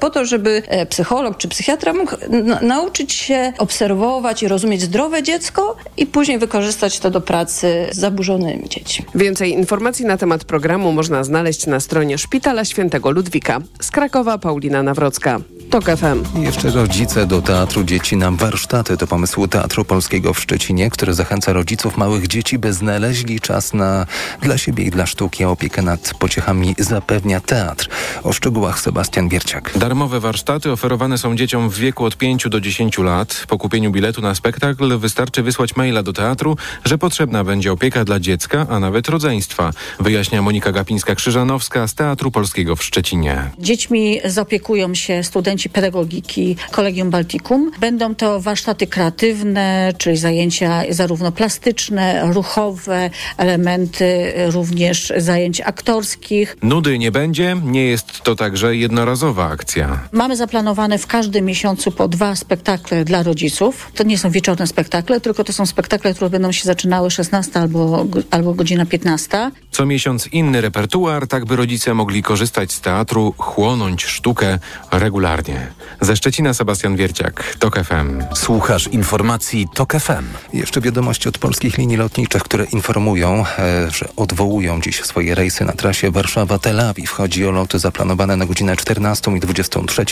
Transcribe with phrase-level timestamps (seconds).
[0.00, 2.16] po to, żeby e, psycholog czy psychiatra mógł
[2.62, 8.68] nauczyć się obserwować i rozumieć zdrowe dziecko i później wykorzystać to do pracy z zaburzonymi
[8.68, 9.04] dziećmi.
[9.14, 13.60] Więcej informacji na temat programu można znaleźć na stronie Szpitala Świętego Ludwika.
[13.80, 15.40] Z Krakowa Paulina Nawrocka.
[15.70, 16.42] TOK FM.
[16.42, 21.52] Jeszcze rodzice do Teatru Dzieci na warsztaty to pomysł Teatru Polskiego w Szczecinie, który zachęca
[21.52, 24.06] rodziców małych dzieci, by znaleźli czas na
[24.42, 25.44] dla siebie i dla sztuki.
[25.44, 27.88] Opiekę nad pociechami zapewnia teatr.
[28.22, 29.78] O szczegółach Sebastian Bierciak.
[29.78, 33.44] Darmowe warsztaty oferowane są dzieciom w wieku od 5 do 10 lat.
[33.48, 38.20] Po kupieniu biletu na spektakl wystarczy wysłać maila do teatru, że potrzebna będzie opieka dla
[38.20, 39.70] dziecka, a nawet rodzeństwa.
[40.00, 43.50] Wyjaśnia Monika Gapińska-Krzyżanowska z Teatru Polskiego w Szczecinie.
[43.58, 47.70] Dziećmi zaopiekują się studenci pedagogiki Kolegium Baltikum.
[47.80, 56.56] Będą to warsztaty kreatywne, czyli zajęcia zarówno plastyczne, ruchowe, elementy również zajęć aktorskich.
[56.62, 60.08] Nudy nie będzie, nie jest to także jednorazowa akcja.
[60.12, 63.92] Mamy zaplanowane w każdym miesiącu po dwa spektakle dla rodziców.
[63.94, 68.06] To nie są wieczorne spektakle, tylko to są spektakle, które będą się zaczynały 16 albo,
[68.30, 69.50] albo godzina 15.
[69.70, 74.58] Co miesiąc inny repertuar, tak by rodzice mogli korzystać z teatru, chłonąć sztukę
[74.92, 75.49] regularnie.
[76.00, 78.22] Ze Szczecina Sebastian Wierciak, TOK FM.
[78.34, 80.24] Słuchasz informacji TOK FM.
[80.52, 85.72] Jeszcze wiadomości od polskich linii lotniczych, które informują, e, że odwołują dziś swoje rejsy na
[85.72, 87.10] trasie Warszawa-Tel Awiw.
[87.10, 90.04] Chodzi o loty zaplanowane na godzinę 14 i 23,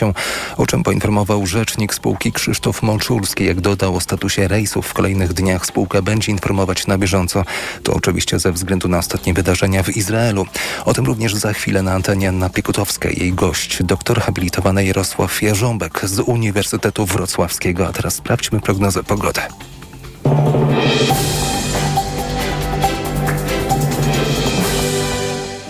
[0.56, 3.44] o czym poinformował rzecznik spółki Krzysztof Molczulski.
[3.44, 7.44] Jak dodał o statusie rejsów w kolejnych dniach spółka będzie informować na bieżąco.
[7.82, 10.46] To oczywiście ze względu na ostatnie wydarzenia w Izraelu.
[10.84, 13.08] O tym również za chwilę na antenie Anna Piekutowska.
[13.08, 17.86] Jej gość, doktor habilitowany Jarosław Jarząbek z Uniwersytetu Wrocławskiego.
[17.86, 19.40] A teraz sprawdźmy prognozę pogody.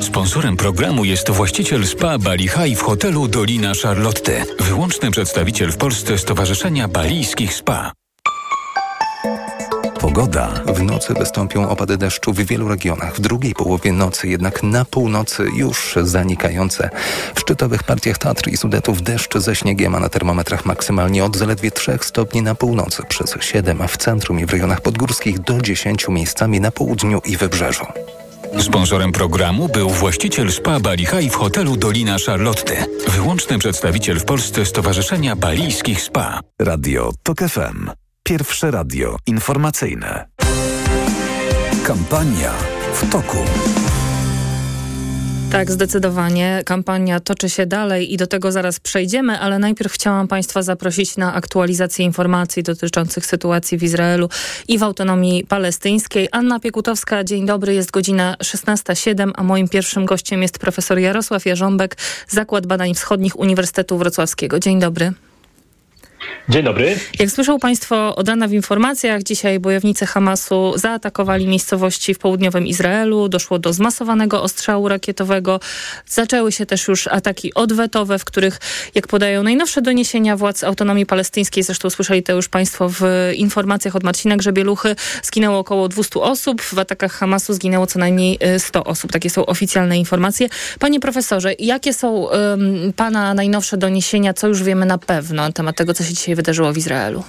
[0.00, 4.44] Sponsorem programu jest właściciel spa Bali High w hotelu Dolina Charlotte.
[4.60, 7.97] Wyłączny przedstawiciel w Polsce Stowarzyszenia Balijskich Spa.
[10.18, 10.48] Pogoda.
[10.66, 13.14] W nocy wystąpią opady deszczu w wielu regionach.
[13.14, 16.90] W drugiej połowie nocy jednak na północy już zanikające.
[17.34, 21.70] W szczytowych partiach Tatry i Sudetów deszcz ze śniegiem, a na termometrach maksymalnie od zaledwie
[21.70, 26.08] 3 stopni na północy przez 7, a w centrum i w rejonach podgórskich do 10
[26.08, 27.86] miejscami na południu i wybrzeżu.
[28.58, 32.86] Sponsorem programu był właściciel spa Bali High w hotelu Dolina Charlotte.
[33.08, 36.40] Wyłączny przedstawiciel w Polsce Stowarzyszenia Balijskich Spa.
[36.60, 38.07] Radio TOK FM.
[38.28, 40.28] Pierwsze radio informacyjne.
[41.84, 42.52] Kampania
[42.94, 43.36] w toku.
[45.52, 46.62] Tak, zdecydowanie.
[46.64, 51.34] Kampania toczy się dalej i do tego zaraz przejdziemy, ale najpierw chciałam Państwa zaprosić na
[51.34, 54.28] aktualizację informacji dotyczących sytuacji w Izraelu
[54.68, 56.28] i w autonomii palestyńskiej.
[56.32, 61.96] Anna Piekutowska, dzień dobry, jest godzina 16.07, a moim pierwszym gościem jest profesor Jarosław Jarząbek,
[62.28, 64.58] Zakład Badań Wschodnich Uniwersytetu Wrocławskiego.
[64.60, 65.12] Dzień dobry.
[66.48, 66.98] Dzień dobry.
[67.18, 73.28] Jak słyszą Państwo od rana w informacjach, dzisiaj bojownicy Hamasu zaatakowali miejscowości w południowym Izraelu.
[73.28, 75.60] Doszło do zmasowanego ostrzału rakietowego.
[76.06, 78.60] Zaczęły się też już ataki odwetowe, w których,
[78.94, 83.02] jak podają najnowsze doniesienia władz autonomii palestyńskiej, zresztą słyszeli to już Państwo w
[83.34, 86.62] informacjach od Marcina Grzebieluchy, zginęło około 200 osób.
[86.62, 89.12] W atakach Hamasu zginęło co najmniej 100 osób.
[89.12, 90.48] Takie są oficjalne informacje.
[90.78, 94.34] Panie profesorze, jakie są um, Pana najnowsze doniesienia?
[94.34, 97.24] Co już wiemy na pewno na temat tego, co się dzisiaj wydarzyło w Izraelu?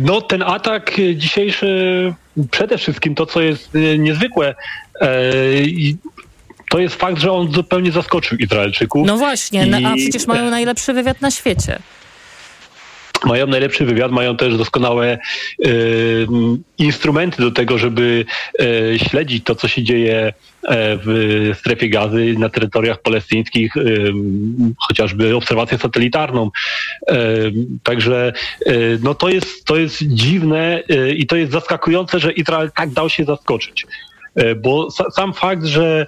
[0.00, 2.14] No, ten atak dzisiejszy,
[2.50, 4.54] przede wszystkim to, co jest niezwykłe,
[6.70, 9.06] to jest fakt, że on zupełnie zaskoczył Izraelczyków.
[9.06, 9.84] No właśnie, I...
[9.84, 11.78] a przecież mają najlepszy wywiad na świecie
[13.24, 15.18] mają najlepszy wywiad, mają też doskonałe
[15.66, 16.26] y,
[16.78, 18.24] instrumenty do tego, żeby
[18.60, 20.32] y, śledzić to, co się dzieje
[21.04, 23.74] w strefie gazy, na terytoriach palestyńskich,
[24.78, 26.50] chociażby obserwację satelitarną.
[27.82, 28.32] Także
[29.02, 30.82] no to, jest, to jest dziwne
[31.16, 33.86] i to jest zaskakujące, że Izrael tak dał się zaskoczyć.
[34.56, 36.06] Bo sam fakt, że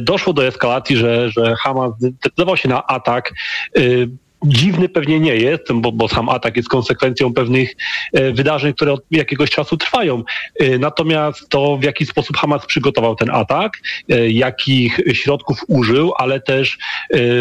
[0.00, 3.32] doszło do eskalacji, że, że Hamas zdecydował się na atak,
[4.44, 7.74] dziwny pewnie nie jest, bo, bo sam atak jest konsekwencją pewnych
[8.12, 10.22] e, wydarzeń, które od jakiegoś czasu trwają.
[10.60, 13.72] E, natomiast to, w jaki sposób Hamas przygotował ten atak,
[14.08, 16.78] e, jakich środków użył, ale też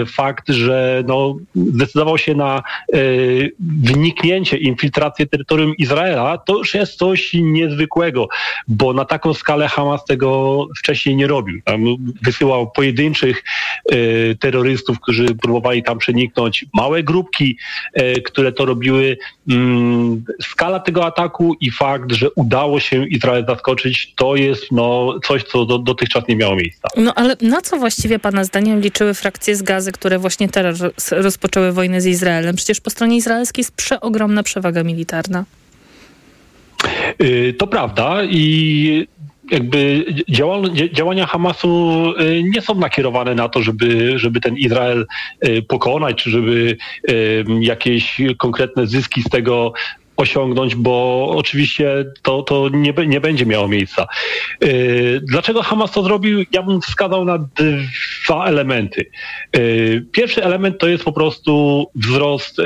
[0.08, 2.64] fakt, że no, zdecydował się na
[3.84, 8.28] wniknięcie, infiltrację terytorium Izraela, to już jest coś niezwykłego,
[8.68, 11.62] bo na taką skalę Hamas tego wcześniej nie robił.
[11.66, 11.86] Tam
[12.22, 13.44] wysyłał pojedynczych
[14.40, 17.58] terrorystów, którzy próbowali tam przeniknąć, małe małe grupki,
[18.26, 19.18] które to robiły.
[19.50, 25.44] Mm, skala tego ataku i fakt, że udało się Izrael zaskoczyć, to jest no, coś,
[25.44, 26.88] co do, dotychczas nie miało miejsca.
[26.98, 30.78] No ale na co właściwie Pana zdaniem liczyły frakcje z gazy, które właśnie teraz
[31.12, 32.56] rozpoczęły wojnę z Izraelem?
[32.56, 35.46] Przecież po stronie izraelskiej jest przeogromna przewaga militarna.
[37.22, 39.08] Y, to prawda i
[39.52, 40.06] jakby
[40.92, 45.06] działania Hamasu y, nie są nakierowane na to, żeby, żeby ten Izrael
[45.48, 46.78] y, pokonać, czy żeby
[47.60, 49.74] jakieś konkretne zyski z tego
[50.18, 54.08] osiągnąć, bo oczywiście to, to nie, nie będzie miało miejsca.
[55.22, 56.44] Dlaczego Hamas to zrobił?
[56.52, 59.06] Ja bym wskazał na dwa elementy.
[60.12, 62.62] Pierwszy element to jest po prostu wzrost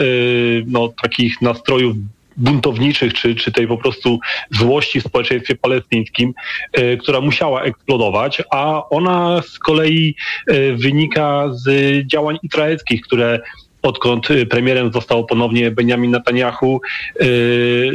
[0.65, 1.95] no, takich nastrojów
[2.37, 4.19] buntowniczych, czy, czy tej po prostu
[4.51, 6.33] złości w społeczeństwie palestyńskim,
[6.73, 10.15] e, która musiała eksplodować, a ona z kolei
[10.47, 11.67] e, wynika z
[12.07, 13.39] działań izraelskich, które
[13.81, 16.81] odkąd premierem został ponownie Benjamin Netanyahu,
[17.19, 17.25] e,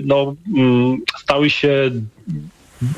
[0.05, 1.91] no, mm, stały się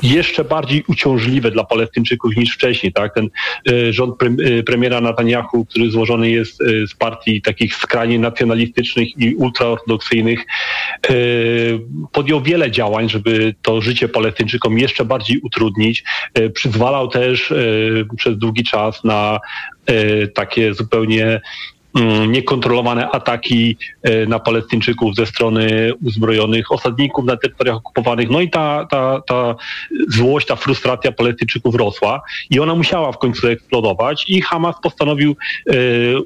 [0.03, 2.93] jeszcze bardziej uciążliwe dla Palestyńczyków niż wcześniej.
[2.93, 3.13] Tak?
[3.13, 3.29] Ten
[3.69, 9.35] e, rząd e, premiera Netanyahu, który złożony jest e, z partii takich skrajnie nacjonalistycznych i
[9.35, 10.45] ultraortodoksyjnych,
[12.11, 16.03] podjął wiele działań, żeby to życie Palestyńczykom jeszcze bardziej utrudnić.
[16.53, 17.53] Przyzwalał też
[18.17, 19.39] przez długi czas na
[20.33, 21.41] takie zupełnie
[22.27, 28.29] niekontrolowane ataki e, na Palestyńczyków ze strony uzbrojonych osadników na terytoriach okupowanych.
[28.29, 29.55] No i ta, ta, ta
[30.07, 35.35] złość, ta frustracja Palestyńczyków rosła i ona musiała w końcu eksplodować i Hamas postanowił
[35.67, 35.73] e,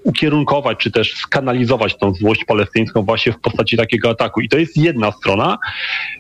[0.04, 4.42] ukierunkować, czy też skanalizować tą złość palestyńską właśnie w postaci takiego ataku.
[4.42, 5.58] I to jest jedna strona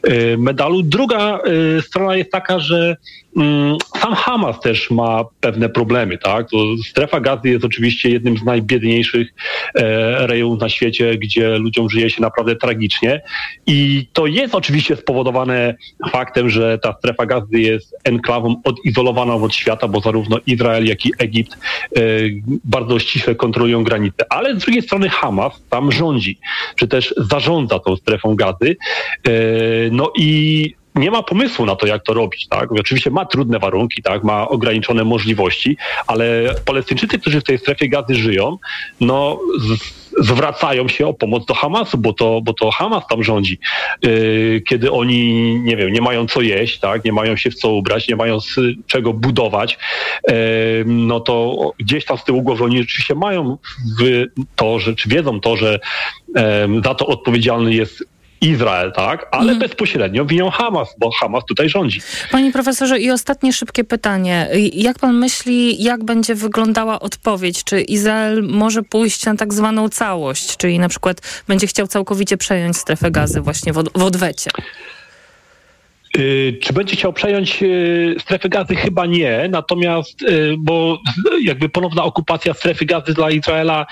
[0.03, 0.81] e, medalu.
[0.83, 1.39] Druga
[1.81, 2.95] strona jest taka, że
[3.37, 6.49] Mm, sam Hamas też ma pewne problemy, tak?
[6.49, 6.57] To
[6.87, 9.33] strefa gazy jest oczywiście jednym z najbiedniejszych
[10.19, 13.21] rejonów na świecie, gdzie ludziom żyje się naprawdę tragicznie.
[13.67, 15.75] I to jest oczywiście spowodowane
[16.11, 21.11] faktem, że ta strefa gazy jest enklawą odizolowaną od świata, bo zarówno Izrael, jak i
[21.17, 21.99] Egipt e,
[22.63, 24.25] bardzo ściśle kontrolują granice.
[24.29, 26.37] Ale z drugiej strony Hamas tam rządzi,
[26.75, 28.77] czy też zarządza tą strefą gazy.
[29.27, 29.31] E,
[29.91, 32.47] no i nie ma pomysłu na to, jak to robić.
[32.47, 32.71] Tak?
[32.71, 34.23] Oczywiście ma trudne warunki, tak?
[34.23, 35.77] ma ograniczone możliwości,
[36.07, 38.57] ale Palestyńczycy, którzy w tej strefie gazy żyją,
[39.01, 39.39] no
[40.17, 43.59] zwracają się o pomoc do Hamasu, bo to, bo to Hamas tam rządzi.
[44.03, 47.05] Yy, kiedy oni, nie wiem, nie mają co jeść, tak?
[47.05, 48.55] nie mają się w co ubrać, nie mają z
[48.87, 49.77] czego budować,
[50.27, 50.35] yy,
[50.85, 53.57] no to gdzieś tam z tyłu głowy oni rzeczywiście mają
[54.55, 55.79] to, że, czy wiedzą to, że
[56.35, 56.43] yy,
[56.85, 58.03] za to odpowiedzialny jest
[58.41, 59.59] Izrael, tak, ale mhm.
[59.59, 62.01] bezpośrednio winią Hamas, bo Hamas tutaj rządzi.
[62.31, 64.49] Panie profesorze, i ostatnie szybkie pytanie.
[64.73, 67.63] Jak pan myśli, jak będzie wyglądała odpowiedź?
[67.63, 72.77] Czy Izrael może pójść na tak zwaną całość, czyli na przykład będzie chciał całkowicie przejąć
[72.77, 74.51] strefę gazy właśnie w, od w odwecie?
[76.17, 78.75] Y, czy będzie chciał przejąć y, strefę gazy?
[78.75, 79.47] Chyba nie.
[79.49, 80.99] Natomiast, y, bo
[81.41, 83.85] jakby ponowna okupacja strefy gazy dla Izraela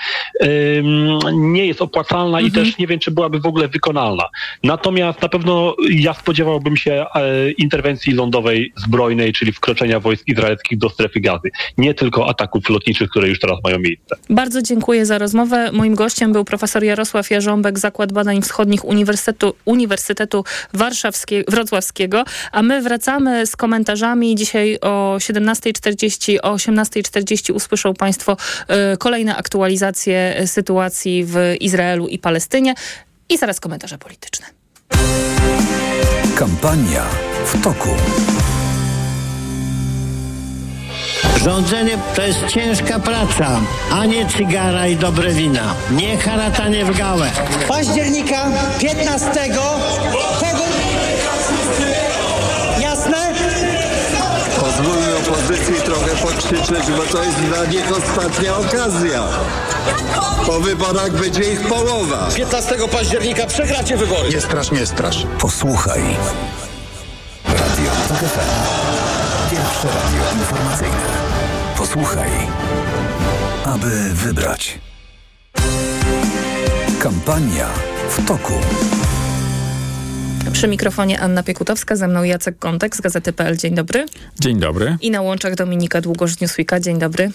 [1.32, 2.46] nie jest opłacalna mhm.
[2.46, 4.24] i też nie wiem, czy byłaby w ogóle wykonalna.
[4.62, 10.88] Natomiast na pewno ja spodziewałbym się e, interwencji lądowej zbrojnej, czyli wkroczenia wojsk izraelskich do
[10.88, 11.50] strefy gazy.
[11.78, 14.16] Nie tylko ataków lotniczych, które już teraz mają miejsce.
[14.30, 15.70] Bardzo dziękuję za rozmowę.
[15.72, 20.44] Moim gościem był profesor Jarosław Jarząbek, Zakład Badań Wschodnich Uniwersytetu, Uniwersytetu
[20.74, 22.07] Warszawskiego, Wrocławskiego
[22.52, 24.36] a my wracamy z komentarzami.
[24.36, 28.36] Dzisiaj o 17.40, o 18.40 usłyszą Państwo
[28.94, 32.74] y, kolejne aktualizacje sytuacji w Izraelu i Palestynie
[33.28, 34.46] i zaraz komentarze polityczne.
[36.36, 37.04] Kampania
[37.44, 37.88] w toku.
[41.44, 43.60] Rządzenie to jest ciężka praca,
[43.92, 45.74] a nie cygara i dobre wina.
[45.90, 47.30] Nie haratanie w gałę.
[47.68, 49.30] Października 15
[56.22, 59.22] pokrzyczeć, bo to jest dla nich ostatnia okazja.
[60.46, 62.28] Po wyborach będzie ich połowa.
[62.36, 64.28] 15 października przegracie wybory.
[64.28, 65.26] Nie strasz, nie strasz.
[65.38, 66.02] Posłuchaj.
[67.44, 68.18] Radio TOK
[69.50, 71.08] Pierwsze radio informacyjne.
[71.76, 72.30] Posłuchaj.
[73.64, 74.78] Aby wybrać.
[77.00, 77.68] Kampania
[78.10, 78.52] w toku.
[80.58, 83.56] Przy mikrofonie Anna Piekutowska, ze mną Jacek Kontek z Gazety.pl.
[83.56, 84.06] Dzień dobry.
[84.40, 84.96] Dzień dobry.
[85.00, 86.80] I na łączach Dominika Długosz z Newsweeka.
[86.80, 87.30] Dzień dobry.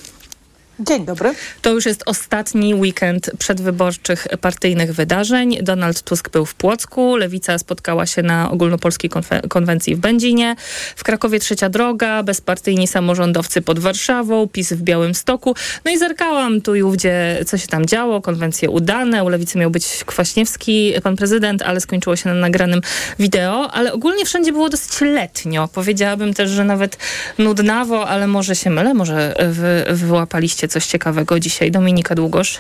[0.80, 1.36] Dzień dobry.
[1.62, 5.58] To już jest ostatni weekend przedwyborczych partyjnych wydarzeń.
[5.62, 9.10] Donald Tusk był w Płocku, Lewica spotkała się na ogólnopolskiej
[9.50, 10.56] konwencji w Będzinie,
[10.96, 15.56] w Krakowie Trzecia Droga, bezpartyjni samorządowcy pod Warszawą, PiS w Białymstoku.
[15.86, 18.22] No i zerkałam tu i ówdzie, co się tam działo.
[18.22, 22.82] Konwencje udane, u Lewicy miał być Kwaśniewski, pan prezydent, ale skończyło się na nagranym
[23.20, 23.72] wideo.
[23.72, 25.68] Ale ogólnie wszędzie było dosyć letnio.
[25.74, 26.98] Powiedziałabym też, że nawet
[27.38, 31.72] nudnawo, ale może się mylę, może wy, wyłapaliście coś ciekawego dzisiaj.
[31.72, 32.60] Dominika Długosz.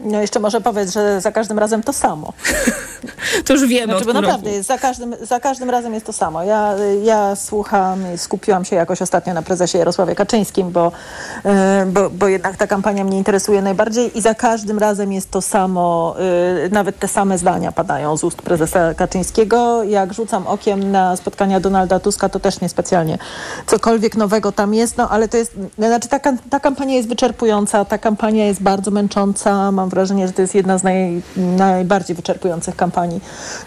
[0.00, 2.32] No jeszcze może powiedz, że za każdym razem to samo.
[3.46, 3.92] to już wiemy.
[3.92, 6.42] Znaczy, bo naprawdę za, każdym, za każdym razem jest to samo.
[6.42, 10.92] Ja, ja słucham i skupiłam się jakoś ostatnio na prezesie Jarosławie Kaczyńskim, bo,
[11.44, 15.40] e, bo, bo jednak ta kampania mnie interesuje najbardziej i za każdym razem jest to
[15.40, 16.14] samo,
[16.64, 19.84] e, nawet te same zdania padają z ust prezesa Kaczyńskiego.
[19.84, 23.18] Jak rzucam okiem na spotkania Donalda Tuska, to też niespecjalnie
[23.66, 27.98] cokolwiek nowego tam jest, no ale to jest, znaczy ta, ta kampania jest wyczerpująca, ta
[27.98, 32.76] kampania jest bardzo męcząca, mam mam wrażenie, że to jest jedna z naj, najbardziej wyczerpujących
[32.76, 33.20] kampanii,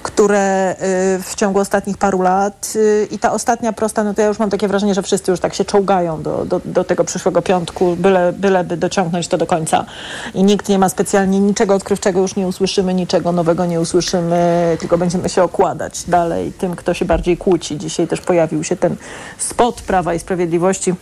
[0.03, 0.75] które y,
[1.23, 4.49] w ciągu ostatnich paru lat y, i ta ostatnia prosta, no to ja już mam
[4.49, 8.33] takie wrażenie, że wszyscy już tak się czołgają do, do, do tego przyszłego piątku, byle,
[8.33, 9.85] byleby dociągnąć to do końca.
[10.33, 14.97] I nikt nie ma specjalnie niczego odkrywczego, już nie usłyszymy, niczego nowego nie usłyszymy, tylko
[14.97, 17.77] będziemy się okładać dalej tym, kto się bardziej kłóci.
[17.77, 18.95] Dzisiaj też pojawił się ten
[19.37, 20.93] spot Prawa i Sprawiedliwości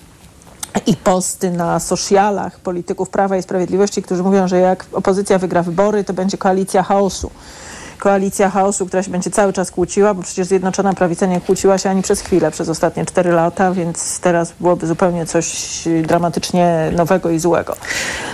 [0.86, 6.04] i posty na socialach polityków Prawa i Sprawiedliwości, którzy mówią, że jak opozycja wygra wybory,
[6.04, 7.32] to będzie koalicja chaosu
[8.00, 11.90] koalicja chaosu, która się będzie cały czas kłóciła, bo przecież Zjednoczona Prawica nie kłóciła się
[11.90, 17.40] ani przez chwilę przez ostatnie cztery lata, więc teraz byłoby zupełnie coś dramatycznie nowego i
[17.40, 17.76] złego.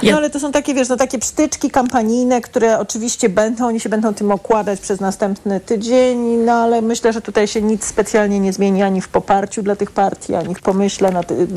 [0.03, 3.89] No ale to są takie, wiesz, no takie psztyczki kampanijne, które oczywiście będą, oni się
[3.89, 8.53] będą tym okładać przez następny tydzień, no ale myślę, że tutaj się nic specjalnie nie
[8.53, 11.47] zmieni ani w poparciu dla tych partii, ani w pomyśle na, ty,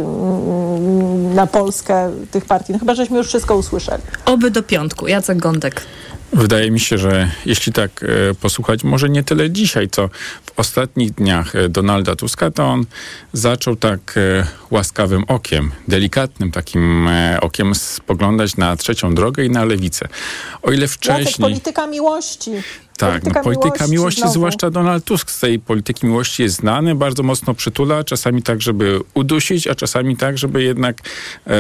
[1.35, 2.73] na Polskę tych partii.
[2.73, 4.03] No chyba, żeśmy już wszystko usłyszeli.
[4.25, 5.09] Oby do piątku.
[5.09, 5.83] Jacek Gądek.
[6.33, 10.09] Wydaje mi się, że jeśli tak e, posłuchać, może nie tyle dzisiaj, co
[10.45, 12.85] w ostatnich dniach e, Donalda Tuska, to on
[13.33, 17.09] zaczął tak e, łaskawym okiem, delikatnym takim
[17.41, 20.09] okiem spoglądać na trzecią drogę i na lewicę.
[20.63, 21.25] O ile wcześniej...
[21.25, 22.51] Jacek, polityka miłości.
[22.99, 26.95] Tak, polityka, no, polityka miłości, miłości zwłaszcza Donald Tusk z tej polityki miłości jest znany,
[26.95, 31.01] bardzo mocno przytula, czasami tak, żeby udusić, a czasami tak, żeby jednak
[31.47, 31.53] e,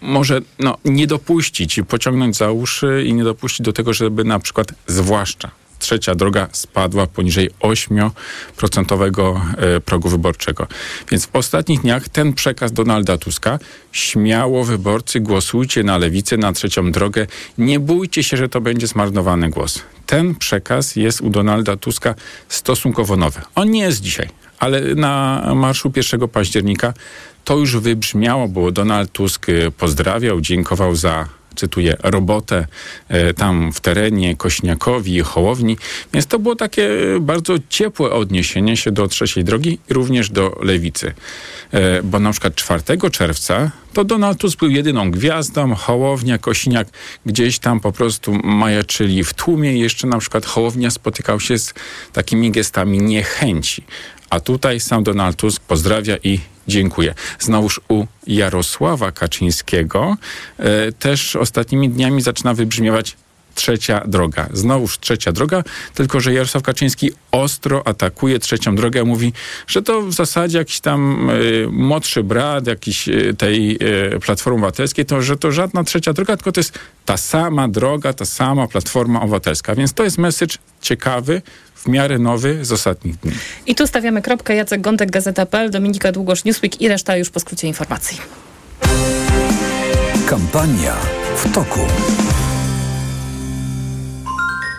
[0.00, 4.72] może no, nie dopuścić, pociągnąć za uszy i nie dopuścić do tego, żeby na przykład
[4.86, 8.10] zwłaszcza trzecia droga spadła poniżej 8%
[9.56, 10.66] e, progu wyborczego.
[11.10, 13.58] Więc w ostatnich dniach ten przekaz Donalda Tuska,
[13.92, 17.26] śmiało wyborcy, głosujcie na lewicę, na trzecią drogę,
[17.58, 19.82] nie bójcie się, że to będzie zmarnowany głos.
[20.06, 22.14] Ten przekaz jest u Donalda Tuska
[22.48, 23.40] stosunkowo nowy.
[23.54, 24.28] On nie jest dzisiaj,
[24.58, 26.92] ale na marszu 1 października
[27.44, 32.66] to już wybrzmiało, bo Donald Tusk e, pozdrawiał, dziękował za cytuję, robotę
[33.08, 35.76] e, tam w terenie Kośniakowi, Hołowni.
[36.12, 36.88] Więc to było takie
[37.20, 41.14] bardzo ciepłe odniesienie się do trzeciej drogi i również do lewicy.
[41.72, 46.88] E, bo na przykład 4 czerwca to Donald Tusk był jedyną gwiazdą, Hołownia, Kosiniak
[47.26, 49.78] gdzieś tam po prostu majaczyli w tłumie.
[49.78, 51.74] Jeszcze na przykład Hołownia spotykał się z
[52.12, 53.84] takimi gestami niechęci.
[54.30, 57.14] A tutaj sam Donald Tusk pozdrawia i dziękuję.
[57.38, 60.16] Znowuż u Jarosława Kaczyńskiego
[60.58, 63.16] e, też ostatnimi dniami zaczyna wybrzmiewać
[63.56, 64.48] trzecia droga.
[64.52, 65.62] Znowuż trzecia droga,
[65.94, 69.32] tylko że Jarosław Kaczyński ostro atakuje trzecią drogę, mówi,
[69.66, 73.78] że to w zasadzie jakiś tam y, młodszy brat jakiś y, tej
[74.14, 78.12] y, Platformy Obywatelskiej, to że to żadna trzecia droga, tylko to jest ta sama droga,
[78.12, 79.74] ta sama Platforma Obywatelska.
[79.74, 81.42] Więc to jest message ciekawy,
[81.74, 83.32] w miarę nowy z ostatnich dni.
[83.66, 84.54] I tu stawiamy kropkę.
[84.54, 88.18] Jacek Gątek, Gazeta.pl, Dominika Długosz, Newsweek i reszta już po skrócie informacji.
[90.26, 90.96] Kampania
[91.36, 91.80] w toku.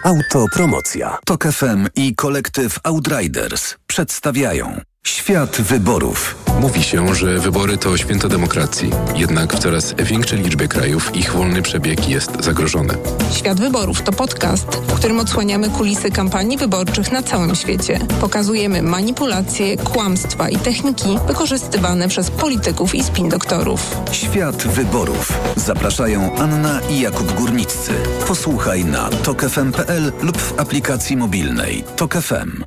[0.08, 1.18] Autopromocja.
[1.26, 6.36] Tok FM i kolektyw Outriders przedstawiają Świat wyborów.
[6.60, 8.90] Mówi się, że wybory to święto demokracji.
[9.16, 12.94] Jednak w coraz większej liczbie krajów ich wolny przebieg jest zagrożony.
[13.32, 18.00] Świat wyborów to podcast, w którym odsłaniamy kulisy kampanii wyborczych na całym świecie.
[18.22, 23.98] Pokazujemy manipulacje, kłamstwa i techniki wykorzystywane przez polityków i spin doktorów.
[24.12, 25.40] Świat wyborów.
[25.56, 27.92] Zapraszają Anna i Jakub Górniccy.
[28.28, 32.64] Posłuchaj na tokefm.pl lub w aplikacji mobilnej Tok FM.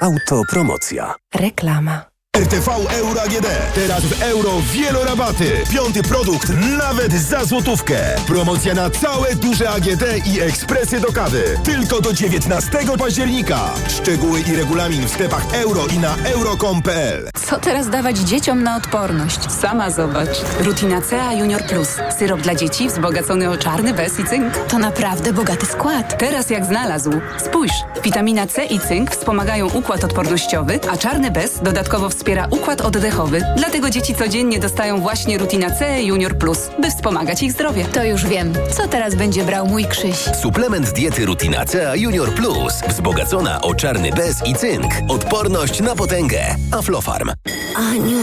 [0.00, 1.14] Autopromocja.
[1.34, 2.09] Reklama.
[2.36, 3.46] RTV Euro AGD.
[3.74, 5.52] Teraz w euro wielorabaty.
[5.72, 7.98] Piąty produkt nawet za złotówkę.
[8.26, 11.44] Promocja na całe duże AGD i ekspresy do kawy.
[11.64, 13.70] Tylko do 19 października.
[13.88, 17.28] Szczegóły i regulamin w sklepach euro i na euro.com.pl.
[17.48, 19.52] Co teraz dawać dzieciom na odporność?
[19.60, 20.40] Sama zobacz.
[20.60, 21.88] Rutina C Junior Plus.
[22.18, 24.56] Syrop dla dzieci wzbogacony o czarny bez i cynk.
[24.68, 26.18] To naprawdę bogaty skład.
[26.18, 27.12] Teraz jak znalazł.
[27.46, 27.72] Spójrz.
[28.04, 33.42] Witamina C i cynk wspomagają układ odpornościowy, a czarny bez dodatkowo wspiera układ oddechowy.
[33.56, 37.84] Dlatego dzieci codziennie dostają właśnie Rutina C Junior Plus, by wspomagać ich zdrowie.
[37.84, 38.52] To już wiem.
[38.76, 40.16] Co teraz będzie brał mój Krzyś?
[40.42, 42.74] Suplement diety Rutina C Junior Plus.
[42.88, 44.92] Wzbogacona o czarny bez i cynk.
[45.08, 46.40] Odporność na potęgę.
[46.72, 47.30] Aflofarm.
[47.76, 48.18] Aniu,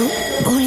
[0.46, 0.67] boli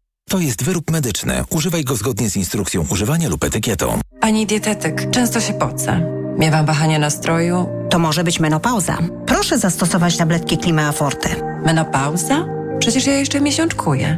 [0.31, 1.43] To jest wyrób medyczny.
[1.49, 3.99] Używaj go zgodnie z instrukcją używania lub etykietą.
[4.19, 6.01] Pani dietetyk, często się pocę.
[6.37, 7.69] Miewam wahania nastroju.
[7.89, 8.97] To może być menopauza.
[9.25, 11.29] Proszę zastosować tabletki Klimea Forte.
[11.65, 12.45] Menopauza?
[12.79, 14.17] Przecież ja jeszcze miesiączkuję.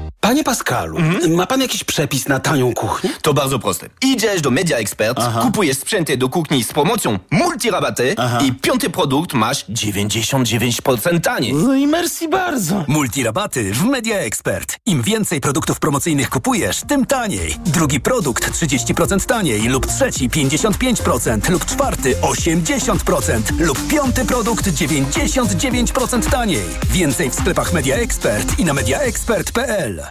[0.21, 0.97] Panie Pascalu,
[1.29, 3.09] ma pan jakiś przepis na tanią kuchnię?
[3.21, 3.89] To bardzo proste.
[4.01, 9.65] Idziesz do Media Expert, kupujesz sprzęty do kuchni z promocją multirabaty i piąty produkt masz
[9.65, 11.53] 99% taniej.
[11.53, 12.85] No i merci bardzo.
[12.87, 14.77] Multirabaty w Media Expert.
[14.85, 17.55] Im więcej produktów promocyjnych kupujesz, tym taniej.
[17.65, 26.65] Drugi produkt 30% taniej lub trzeci 55% lub czwarty 80% lub piąty produkt 99% taniej.
[26.91, 30.10] Więcej w sklepach Media Expert i na mediaexpert.pl.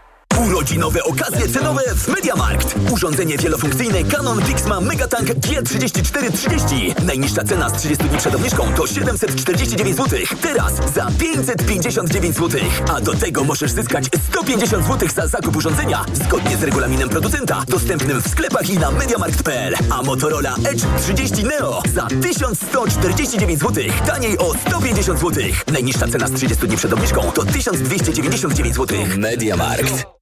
[0.39, 2.75] Urodzinowe okazje cenowe w Mediamarkt.
[2.91, 7.03] Urządzenie wielofunkcyjne Canon Vixma Megatank G3430.
[7.03, 10.19] Najniższa cena z 30 dni przed obniżką to 749 zł.
[10.41, 12.61] Teraz za 559 zł.
[12.95, 18.21] A do tego możesz zyskać 150 zł za zakup urządzenia zgodnie z regulaminem producenta dostępnym
[18.21, 19.75] w sklepach i na mediamarkt.pl.
[19.89, 23.83] A Motorola Edge 30 Neo za 1149 zł.
[24.07, 25.43] Taniej o 150 zł.
[25.71, 28.97] Najniższa cena z 30 dni przed obniżką to 1299 zł.
[29.17, 30.21] Mediamarkt.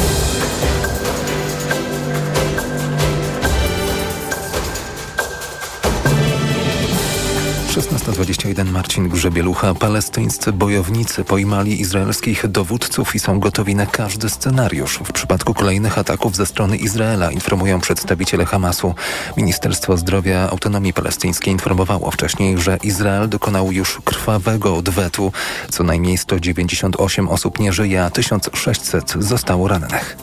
[7.71, 9.73] 16.21 Marcin Grzebielucha.
[9.73, 14.99] Palestyńscy bojownicy pojmali izraelskich dowódców i są gotowi na każdy scenariusz.
[15.03, 18.95] W przypadku kolejnych ataków ze strony Izraela informują przedstawiciele Hamasu.
[19.37, 25.31] Ministerstwo Zdrowia Autonomii Palestyńskiej informowało wcześniej, że Izrael dokonał już krwawego odwetu.
[25.69, 30.17] Co najmniej 198 osób nie żyje, a 1600 zostało rannych.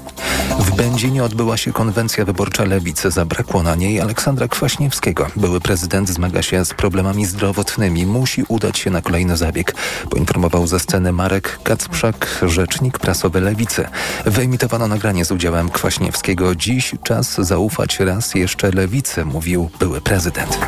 [0.59, 3.11] W Będzinie odbyła się konwencja wyborcza Lewicy.
[3.11, 5.27] Zabrakło na niej Aleksandra Kwaśniewskiego.
[5.37, 8.07] Były prezydent zmaga się z problemami zdrowotnymi.
[8.07, 9.75] Musi udać się na kolejny zabieg,
[10.11, 13.89] poinformował ze sceny Marek Kacprzak, rzecznik prasowy Lewicy.
[14.27, 16.55] Wyemitowano nagranie z udziałem Kwaśniewskiego.
[16.55, 20.59] Dziś czas zaufać raz jeszcze Lewicy, mówił były prezydent.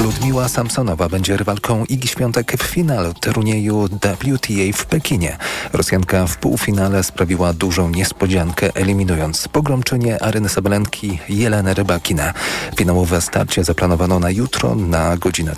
[0.00, 5.36] Ludmiła Samsonowa będzie rywalką Igi Świątek w finale turnieju WTA w Pekinie.
[5.72, 12.34] Rosjanka w półfinale sprawiła dużą niespodziankę, eliminując pogromczynię Aryny Sabalenki Jelenę Rybakinę.
[12.76, 15.54] Finałowe starcie zaplanowano na jutro na godzinę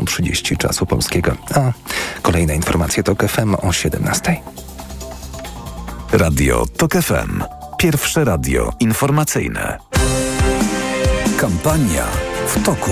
[0.00, 1.36] 13.30 czasu polskiego.
[1.54, 1.72] A
[2.22, 4.36] kolejne informacje to FM o 17.00.
[6.12, 7.42] Radio TOK FM.
[7.78, 9.78] Pierwsze radio informacyjne.
[11.36, 12.06] Kampania
[12.46, 12.90] w toku.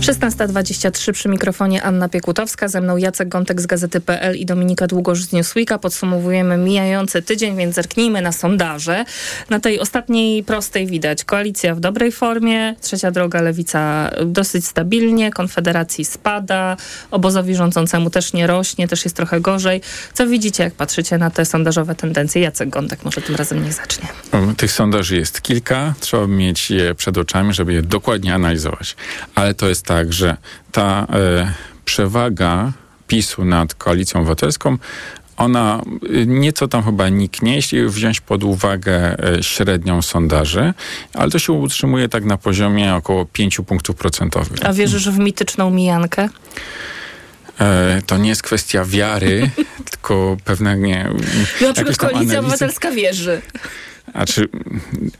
[0.00, 5.32] 16.23 przy mikrofonie Anna Piekutowska, ze mną Jacek Gątek z Gazety.pl i Dominika Długosz z
[5.32, 5.78] Newsweeka.
[5.78, 9.04] Podsumowujemy mijający tydzień, więc zerknijmy na sondaże.
[9.50, 16.04] Na tej ostatniej prostej widać koalicja w dobrej formie, trzecia droga lewica dosyć stabilnie, konfederacji
[16.04, 16.76] spada,
[17.10, 19.80] obozowi rządzącemu też nie rośnie, też jest trochę gorzej.
[20.14, 22.42] Co widzicie, jak patrzycie na te sondażowe tendencje?
[22.42, 24.08] Jacek Gątek może tym razem niech zacznie.
[24.56, 28.96] Tych sondaży jest kilka, trzeba mieć je przed oczami, żeby je dokładnie analizować.
[29.34, 30.36] Ale to jest tak, że
[30.72, 31.52] ta e,
[31.84, 32.72] przewaga
[33.06, 34.78] PiSu nad koalicją obywatelską
[35.36, 35.82] ona
[36.14, 40.74] y, nieco tam chyba niknie, jeśli wziąć pod uwagę e, średnią sondaży,
[41.14, 44.58] ale to się utrzymuje tak na poziomie około 5 punktów procentowych.
[44.62, 46.28] A wierzysz w mityczną mijankę?
[47.60, 49.50] E, to nie jest kwestia wiary,
[49.90, 51.10] tylko pewne nie.
[51.60, 52.38] Na przykład Koalicja analizy.
[52.38, 53.42] Obywatelska wierzy.
[54.12, 54.48] Znaczy,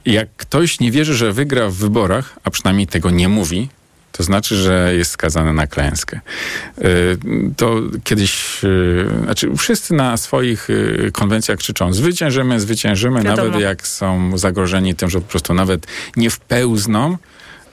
[0.05, 3.69] jak ktoś nie wierzy, że wygra w wyborach, a przynajmniej tego nie mówi,
[4.13, 6.21] to znaczy, że jest skazany na klęskę.
[6.79, 6.83] E,
[7.57, 10.69] to kiedyś, e, znaczy wszyscy na swoich
[11.13, 13.49] konwencjach krzyczą zwyciężymy, zwyciężymy, Wiadomo.
[13.49, 17.17] nawet jak są zagrożeni tym, że po prostu nawet nie wpełzną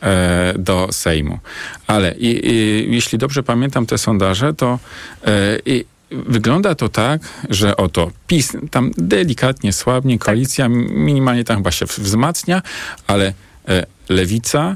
[0.04, 1.40] E, do Sejmu.
[1.88, 4.80] Ale i, i, jeśli dobrze pamiętam te sondaże, to
[5.26, 10.26] e, i, Wygląda to tak, że oto PiS tam delikatnie słabnie, tak.
[10.26, 12.62] koalicja minimalnie tam chyba się wzmacnia,
[13.08, 13.34] ale
[13.68, 14.76] e, lewica,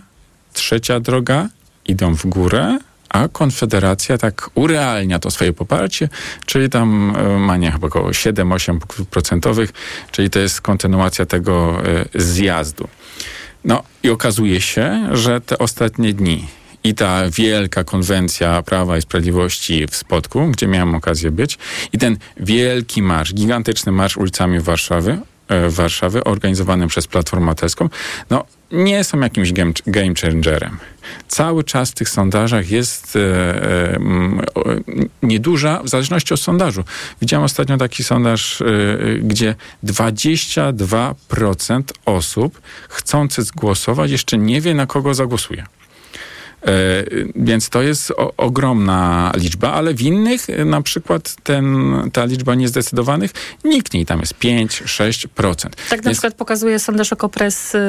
[0.54, 1.50] trzecia droga
[1.86, 2.78] idą w górę,
[3.10, 6.10] a Konfederacja tak urealnia to swoje poparcie,
[6.46, 9.74] czyli tam ma nie chyba około 7-8 procentowych,
[10.12, 11.82] czyli to jest kontynuacja tego
[12.16, 12.88] zjazdu.
[13.66, 16.48] No i okazuje się, że te ostatnie dni
[16.84, 21.58] i ta wielka konwencja Prawa i Sprawiedliwości w Spodku, gdzie miałem okazję być,
[21.94, 25.18] i ten wielki marsz, gigantyczny marsz ulicami Warszawy, e,
[25.70, 27.90] Warszawy, organizowany przez Platformę Obywatelską,
[28.30, 30.78] no nie są jakimś game, game changerem.
[31.28, 34.00] Cały czas w tych sondażach jest e, e,
[35.24, 36.84] nieduża, w zależności od sondażu.
[37.22, 38.66] Widziałem ostatnio taki sondaż, e,
[39.22, 45.66] gdzie 22% osób chcących głosować jeszcze nie wie, na kogo zagłosuje.
[46.65, 47.04] E,
[47.36, 52.56] więc to jest o, ogromna liczba, ale w innych e, na przykład ten, ta liczba
[52.56, 53.32] niezdecydowanych
[53.63, 54.06] niknie.
[54.06, 55.28] Tam jest 5-6%.
[55.56, 56.06] Tak więc...
[56.06, 57.80] na przykład pokazuje sondaż Okopres y,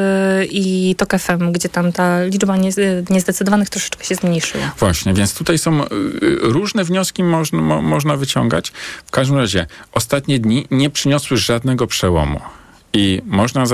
[0.51, 2.57] i TOK FM, gdzie tam ta liczba
[3.11, 4.73] niezdecydowanych troszeczkę się zmniejszyła.
[4.79, 5.85] Właśnie, więc tutaj są
[6.41, 8.73] różne wnioski można, mo, można wyciągać.
[9.07, 12.41] W każdym razie ostatnie dni nie przyniosły żadnego przełomu.
[12.93, 13.65] I można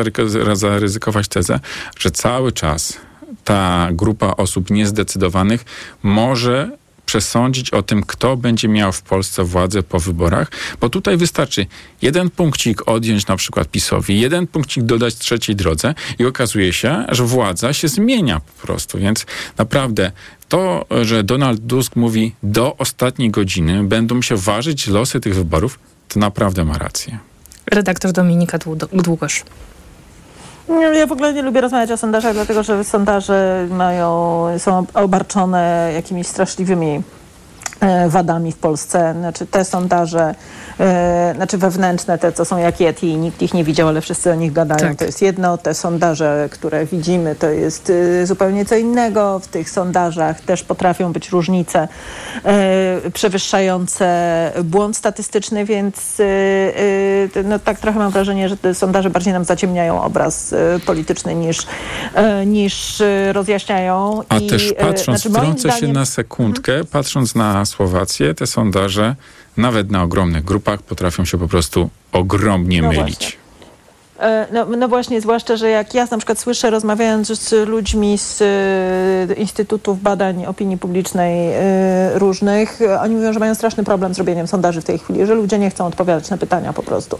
[0.54, 1.61] zaryzykować tezę,
[1.98, 2.98] że cały czas
[3.44, 5.64] ta grupa osób niezdecydowanych
[6.02, 6.70] może
[7.08, 11.66] przesądzić o tym, kto będzie miał w Polsce władzę po wyborach, bo tutaj wystarczy
[12.02, 17.24] jeden punkcik odjąć na przykład PiSowi, jeden punkcik dodać trzeciej drodze i okazuje się, że
[17.24, 18.98] władza się zmienia po prostu.
[18.98, 19.26] Więc
[19.58, 20.12] naprawdę
[20.48, 26.20] to, że Donald Tusk mówi do ostatniej godziny będą się ważyć losy tych wyborów, to
[26.20, 27.18] naprawdę ma rację.
[27.66, 28.58] Redaktor Dominika
[28.92, 29.44] Długosz.
[30.68, 36.26] Ja w ogóle nie lubię rozmawiać o sondażach, dlatego że sondaże mają, są obarczone jakimiś
[36.26, 37.02] straszliwymi
[38.08, 39.14] wadami w Polsce.
[39.18, 40.34] Znaczy te sondaże
[40.80, 44.32] e, znaczy wewnętrzne, te co są jak Yeti i nikt ich nie widział, ale wszyscy
[44.32, 44.98] o nich gadają, tak.
[44.98, 45.58] to jest jedno.
[45.58, 49.38] Te sondaże, które widzimy, to jest y, zupełnie co innego.
[49.38, 51.88] W tych sondażach też potrafią być różnice
[53.12, 54.08] przewyższające
[54.64, 56.22] błąd statystyczny, więc
[57.44, 60.54] no, tak trochę mam wrażenie, że te sondaże bardziej nam zaciemniają obraz
[60.86, 61.66] polityczny niż,
[62.46, 64.22] niż rozjaśniają.
[64.28, 65.80] A I, też patrząc, znaczy, wtrącę zdaniem...
[65.80, 66.86] się na sekundkę, hmm.
[66.86, 69.16] patrząc na Słowację, te sondaże
[69.57, 73.38] nawet na ogromnych grupach potrafią się po prostu ogromnie no mylić.
[74.20, 78.40] E, no, no, właśnie, zwłaszcza, że jak ja na przykład słyszę, rozmawiając z ludźmi z
[79.31, 84.46] y, Instytutów Badań Opinii Publicznej y, różnych, oni mówią, że mają straszny problem z robieniem
[84.46, 87.18] sondaży w tej chwili, że ludzie nie chcą odpowiadać na pytania po prostu.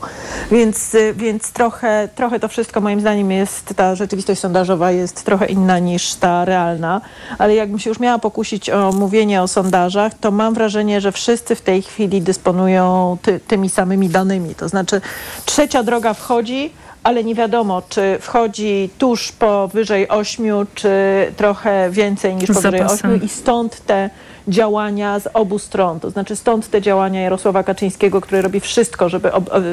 [0.51, 5.79] Więc, więc trochę, trochę to wszystko moim zdaniem jest, ta rzeczywistość sondażowa jest trochę inna
[5.79, 7.01] niż ta realna,
[7.39, 11.55] ale jakbym się już miała pokusić o mówienie o sondażach, to mam wrażenie, że wszyscy
[11.55, 14.55] w tej chwili dysponują ty, tymi samymi danymi.
[14.55, 15.01] To znaczy
[15.45, 20.93] trzecia droga wchodzi, ale nie wiadomo, czy wchodzi tuż powyżej 8, czy
[21.37, 24.11] trochę więcej niż powyżej 8 i stąd te
[24.49, 26.01] działania z obu stron.
[26.01, 29.31] To znaczy stąd te działania Jarosława Kaczyńskiego, który robi wszystko, żeby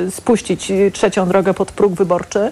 [0.10, 2.52] spuścić trzecią drogę pod próg wyborczy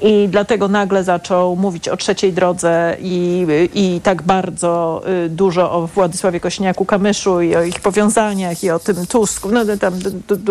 [0.00, 5.86] i dlatego nagle zaczął mówić o trzeciej drodze i, i tak bardzo y, dużo o
[5.86, 9.48] Władysławie Kośniaku-Kamyszu i o ich powiązaniach i o tym Tusku.
[9.52, 9.94] No tam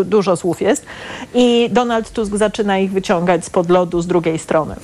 [0.06, 0.86] dużo słów jest.
[1.34, 4.76] I Donald Tusk zaczyna ich wyciągać spod lodu z drugiej strony.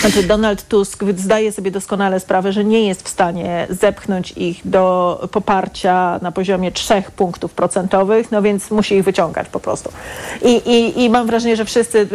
[0.00, 5.28] Znaczy Donald Tusk zdaje sobie doskonale sprawę, że nie jest w stanie zepchnąć ich do
[5.32, 9.92] poparcia na poziomie trzech punktów procentowych, no więc musi ich wyciągać po prostu.
[10.42, 12.08] I, i, i mam wrażenie, że wszyscy,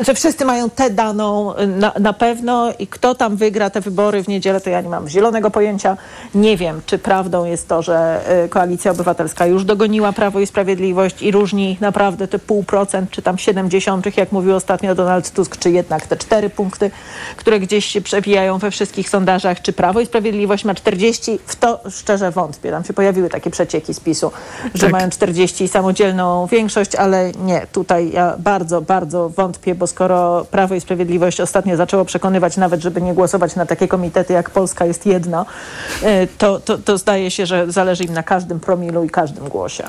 [0.00, 4.28] że wszyscy mają tę daną na, na pewno i kto tam wygra te wybory w
[4.28, 5.96] niedzielę, to ja nie mam zielonego pojęcia.
[6.34, 11.22] Nie wiem, czy prawdą jest to, że y, Koalicja Obywatelska już dogoniła Prawo i Sprawiedliwość
[11.22, 15.56] i różni ich naprawdę te pół procent, czy tam 70, jak mówił ostatnio Donald Tusk,
[15.56, 16.90] czy jednak te cztery punkty,
[17.36, 21.80] które gdzieś się przewijają we wszystkich sondażach, czy Prawo i Sprawiedliwość ma 40, w to
[21.90, 22.70] szczerze wątpię.
[22.70, 24.32] Tam się pojawiły takie przecieki z PiSu,
[24.74, 24.92] że tak.
[24.92, 30.74] mają 40 i samodzielną większość, ale nie, tutaj ja bardzo, bardzo wątpię, bo skoro Prawo
[30.74, 35.06] i Sprawiedliwość ostatnio zaczęło przekonywać nawet, żeby nie głosować na takie komitety, jak Polska jest
[35.06, 35.46] jedna,
[36.02, 39.84] y, to, to, to zdaje się, że zależy im na każdym promilu i każdym głosie.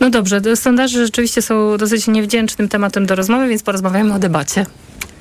[0.00, 4.66] No dobrze, sondaże rzeczywiście są dosyć niewdzięcznym tematem do rozmowy, więc porozmawiamy o debacie.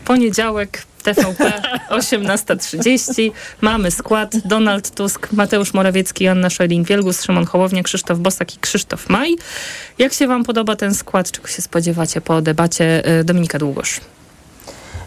[0.05, 3.31] Poniedziałek, TVP, 18.30.
[3.61, 9.35] Mamy skład Donald Tusk, Mateusz Morawiecki, Anna Szojling-Wielgus, Szymon Hołownia, Krzysztof Bosak i Krzysztof Maj.
[9.97, 11.31] Jak się wam podoba ten skład?
[11.31, 13.19] Czego się spodziewacie po debacie?
[13.19, 13.99] Y, Dominika Długosz.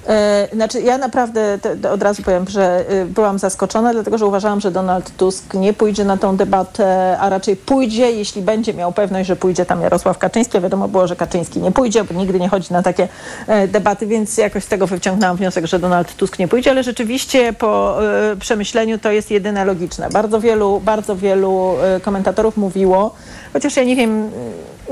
[0.08, 1.58] E, znaczy, ja naprawdę
[1.92, 6.04] od razu powiem, że y, byłam zaskoczona, dlatego że uważałam, że Donald Tusk nie pójdzie
[6.04, 10.60] na tą debatę, a raczej pójdzie, jeśli będzie miał pewność, że pójdzie tam Jarosław Kaczyński.
[10.60, 13.08] Wiadomo było, że Kaczyński nie pójdzie, bo nigdy nie chodzi na takie
[13.46, 17.52] e, debaty, więc jakoś z tego wyciągnęłam wniosek, że Donald Tusk nie pójdzie, ale rzeczywiście
[17.52, 17.98] po
[18.32, 20.08] e, przemyśleniu to jest jedyne logiczne.
[20.10, 23.14] Bardzo wielu, bardzo wielu komentatorów mówiło,
[23.52, 24.30] chociaż ja nie wiem,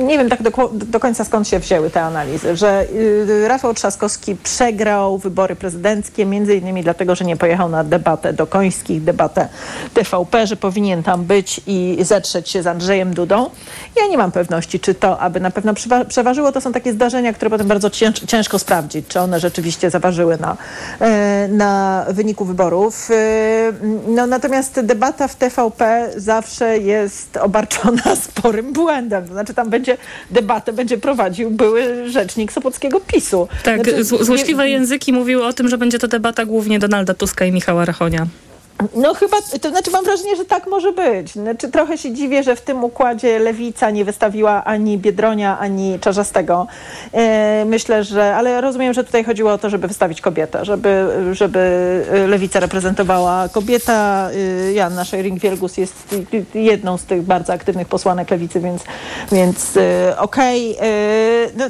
[0.00, 4.36] nie wiem tak do, do, końca skąd się wzięły te analizy, że y, Rafał Trzaskowski
[4.36, 9.48] przegrał wybory prezydenckie między innymi dlatego, że nie pojechał na debatę do Końskich, debatę
[9.94, 13.50] TVP, że powinien tam być i zetrzeć się z Andrzejem Dudą.
[13.96, 15.74] Ja nie mam pewności, czy to aby na pewno
[16.08, 16.52] przeważyło.
[16.52, 17.90] To są takie zdarzenia, które potem bardzo
[18.26, 20.56] ciężko sprawdzić, czy one rzeczywiście zaważyły na,
[21.00, 23.10] e, na wyniku wyborów.
[23.10, 23.72] E,
[24.08, 29.26] no, natomiast debata w TVP zawsze jest obarczona sporym błędem.
[29.26, 29.96] To znaczy tam będzie będzie
[30.30, 33.48] debatę będzie prowadził były rzecznik Sopockiego PiSu.
[33.62, 34.70] Tak, znaczy, złośliwe nie...
[34.70, 38.26] języki mówiły o tym, że będzie to debata głównie Donalda Tuska i Michała Rachonia.
[38.94, 41.32] No chyba, to znaczy mam wrażenie, że tak może być.
[41.32, 46.66] Znaczy, trochę się dziwię, że w tym układzie Lewica nie wystawiła ani Biedronia, ani Czarzastego.
[47.12, 51.60] E, myślę, że, ale rozumiem, że tutaj chodziło o to, żeby wystawić kobietę, żeby, żeby
[52.28, 54.30] Lewica reprezentowała kobieta.
[54.30, 56.16] E, Janna Szejring-Wielgus jest
[56.54, 58.84] jedną z tych bardzo aktywnych posłanek Lewicy, więc,
[59.32, 60.76] więc e, okej.
[60.76, 60.88] Okay.
[60.88, 61.64] E, no,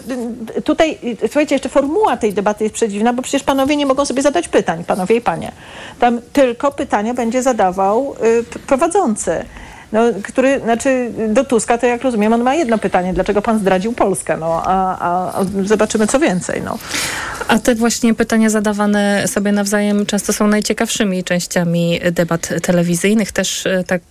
[0.64, 4.48] tutaj, słuchajcie, jeszcze formuła tej debaty jest przedziwna, bo przecież panowie nie mogą sobie zadać
[4.48, 5.52] pytań, panowie i panie.
[5.98, 9.44] Tam tylko pytania pytania będzie zadawał y, prowadzący.
[9.92, 13.92] No, który, znaczy do Tuska to jak rozumiem, on ma jedno pytanie, dlaczego pan zdradził
[13.92, 16.62] Polskę, no, a, a, zobaczymy co więcej.
[16.62, 16.78] No.
[17.48, 24.02] A te właśnie pytania zadawane sobie nawzajem często są najciekawszymi częściami debat telewizyjnych, też tak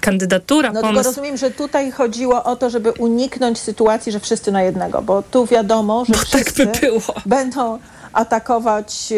[0.00, 0.72] kandydatura.
[0.72, 0.94] No pomysł...
[0.94, 5.22] tylko rozumiem, że tutaj chodziło o to, żeby uniknąć sytuacji, że wszyscy na jednego, bo
[5.22, 7.14] tu wiadomo, że bo wszyscy tak by było.
[7.26, 7.78] będą
[8.12, 9.12] atakować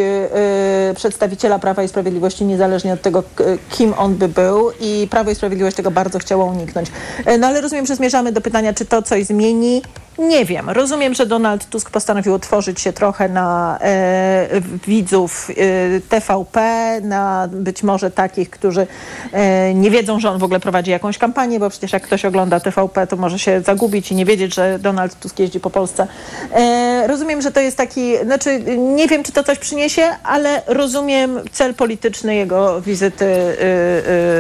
[0.90, 3.22] y, przedstawiciela Prawa i Sprawiedliwości niezależnie od tego,
[3.70, 6.88] kim on by był i Prawo i Sprawiedliwość tego bardzo chciało uniknąć.
[7.28, 9.82] Y, no ale rozumiem, że zmierzamy do pytania, czy to coś zmieni.
[10.28, 10.70] Nie wiem.
[10.70, 14.48] Rozumiem, że Donald Tusk postanowił otworzyć się trochę na e,
[14.86, 16.60] widzów e, TVP,
[17.02, 18.86] na być może takich, którzy
[19.32, 22.60] e, nie wiedzą, że on w ogóle prowadzi jakąś kampanię, bo przecież jak ktoś ogląda
[22.60, 26.06] TVP, to może się zagubić i nie wiedzieć, że Donald Tusk jeździ po Polsce.
[26.52, 31.40] E, rozumiem, że to jest taki, znaczy nie wiem, czy to coś przyniesie, ale rozumiem
[31.52, 33.50] cel polityczny jego wizyty e,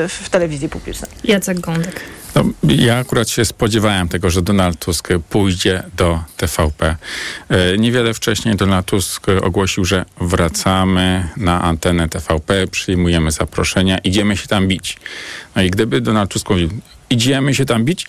[0.04, 1.10] e, w telewizji publicznej.
[1.24, 2.21] Jacek Gądek.
[2.34, 6.96] No, ja akurat się spodziewałem tego, że Donald Tusk pójdzie do TVP.
[7.48, 14.48] E, niewiele wcześniej Donald Tusk ogłosił, że wracamy na antenę TVP, przyjmujemy zaproszenia, idziemy się
[14.48, 14.96] tam bić.
[15.56, 16.68] No i gdyby Donald Tusk mówił,
[17.10, 18.06] idziemy się tam bić,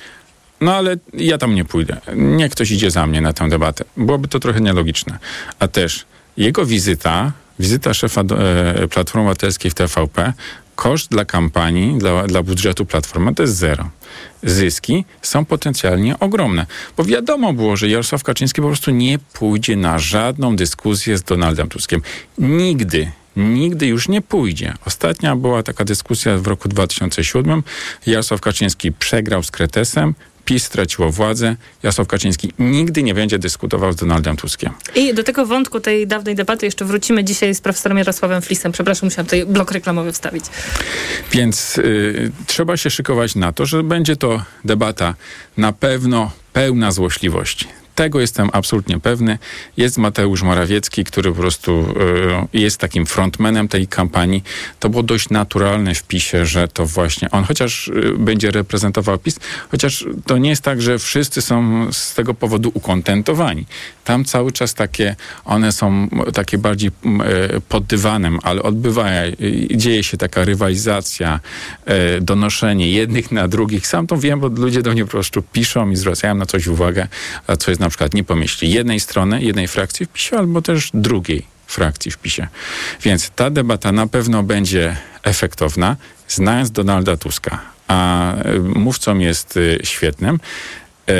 [0.61, 1.97] no ale ja tam nie pójdę.
[2.15, 3.85] Niech ktoś idzie za mnie na tę debatę.
[3.97, 5.17] Byłoby to trochę nielogiczne.
[5.59, 6.05] A też
[6.37, 10.33] jego wizyta, wizyta szefa e, Platformy Obywatelskiej w TVP
[10.75, 13.89] koszt dla kampanii, dla, dla budżetu Platformy to jest zero.
[14.43, 16.65] Zyski są potencjalnie ogromne.
[16.97, 21.69] Bo wiadomo było, że Jarosław Kaczyński po prostu nie pójdzie na żadną dyskusję z Donaldem
[21.69, 22.01] Tuskiem.
[22.37, 24.73] Nigdy nigdy już nie pójdzie.
[24.85, 27.63] Ostatnia była taka dyskusja w roku 2007.
[28.05, 30.15] Jarosław Kaczyński przegrał z Kretesem,
[30.53, 34.73] PiS straciło władzę, Jarosław Kaczyński nigdy nie będzie dyskutował z Donaldem Tuskiem.
[34.95, 38.71] I do tego wątku tej dawnej debaty jeszcze wrócimy dzisiaj z profesorem Jarosławem Flisem.
[38.71, 40.45] Przepraszam, musiałam tutaj blok reklamowy wstawić.
[41.31, 45.15] Więc y, trzeba się szykować na to, że będzie to debata
[45.57, 49.37] na pewno pełna złośliwości Tego jestem absolutnie pewny.
[49.77, 51.85] Jest Mateusz Morawiecki, który po prostu
[52.53, 54.43] y, jest takim frontmanem tej kampanii.
[54.79, 59.39] To było dość naturalne w PiSie, że to właśnie on, chociaż y, będzie reprezentował PiS,
[59.71, 63.65] chociaż to nie jest tak, że wszyscy są z tego powodu ukontentowani.
[64.03, 66.91] Tam cały czas takie, one są takie bardziej
[67.57, 69.09] y, pod dywanem, ale odbywa,
[69.71, 71.39] dzieje się taka rywalizacja,
[72.21, 73.87] donoszenie jednych na drugich.
[73.87, 77.07] Sam to wiem, bo ludzie do mnie po prostu piszą i zwracają na coś uwagę,
[77.59, 81.45] co jest na przykład nie pomyśli jednej strony, jednej frakcji w PiSie, albo też drugiej
[81.67, 82.47] frakcji w PiSie.
[83.01, 85.95] Więc ta debata na pewno będzie efektowna,
[86.27, 90.39] znając Donalda Tuska, a e, mówcą jest e, świetnym,
[91.07, 91.13] e,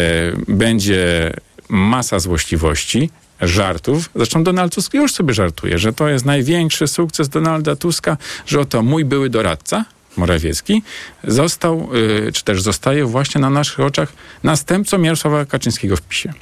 [0.48, 1.34] będzie
[1.70, 3.10] masa złośliwości,
[3.42, 4.10] żartów.
[4.16, 8.82] Zresztą Donald Tusk już sobie żartuje, że to jest największy sukces Donalda Tuska, że oto
[8.82, 9.86] mój były doradca,
[10.18, 10.84] Morawiecki,
[11.24, 11.90] został,
[12.28, 16.34] y, czy też zostaje właśnie na naszych oczach następcą Jarosława Kaczyńskiego w PiSie.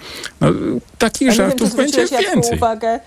[0.42, 0.48] No,
[0.98, 2.58] takich żartów wiem, będzie więcej.
[2.58, 3.00] Uwagę,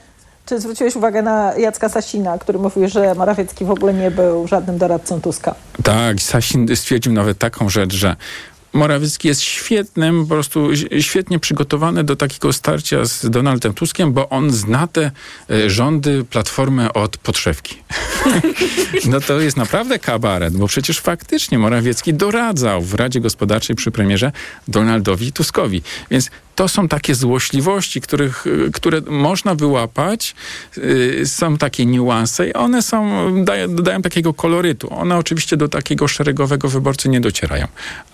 [0.47, 4.79] czy zwróciłeś uwagę na Jacka Sasina, który mówił, że Morawiecki w ogóle nie był żadnym
[4.79, 5.55] doradcą Tuska?
[5.83, 8.17] Tak, Sasin stwierdził nawet taką rzecz, że
[8.75, 10.69] Morawiecki jest świetnym, po prostu
[11.01, 15.11] świetnie przygotowany do takiego starcia z Donaldem Tuskiem, bo on zna te
[15.51, 17.77] e, rządy Platformy od podszewki.
[19.11, 24.33] no to jest naprawdę kabaret, bo przecież faktycznie Morawiecki doradzał w Radzie Gospodarczej przy premierze
[24.69, 25.83] Donaldowi Tuskowi.
[26.11, 30.35] Więc to są takie złośliwości, których, które można wyłapać.
[30.79, 34.95] Y, są takie niuanse i one są, dają, dodają takiego kolorytu.
[34.95, 37.67] One oczywiście do takiego szeregowego wyborcy nie docierają.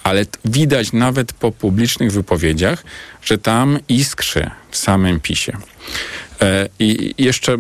[0.05, 2.85] Ale widać nawet po publicznych wypowiedziach,
[3.23, 5.57] że tam iskrzy w samym PiSie.
[6.43, 7.57] E, I jeszcze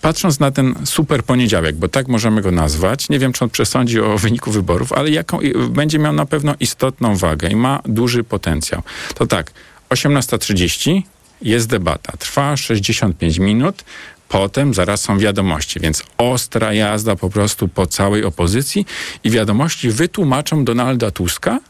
[0.00, 4.00] patrząc na ten super poniedziałek, bo tak możemy go nazwać, nie wiem, czy on przesądzi
[4.00, 5.38] o wyniku wyborów, ale jaką,
[5.70, 8.82] będzie miał na pewno istotną wagę i ma duży potencjał.
[9.14, 9.50] To tak,
[9.90, 11.02] 18.30
[11.42, 12.12] jest debata.
[12.18, 13.84] Trwa 65 minut.
[14.28, 18.86] Potem zaraz są wiadomości, więc ostra jazda po prostu po całej opozycji
[19.24, 21.60] i wiadomości wytłumaczą Donalda Tuska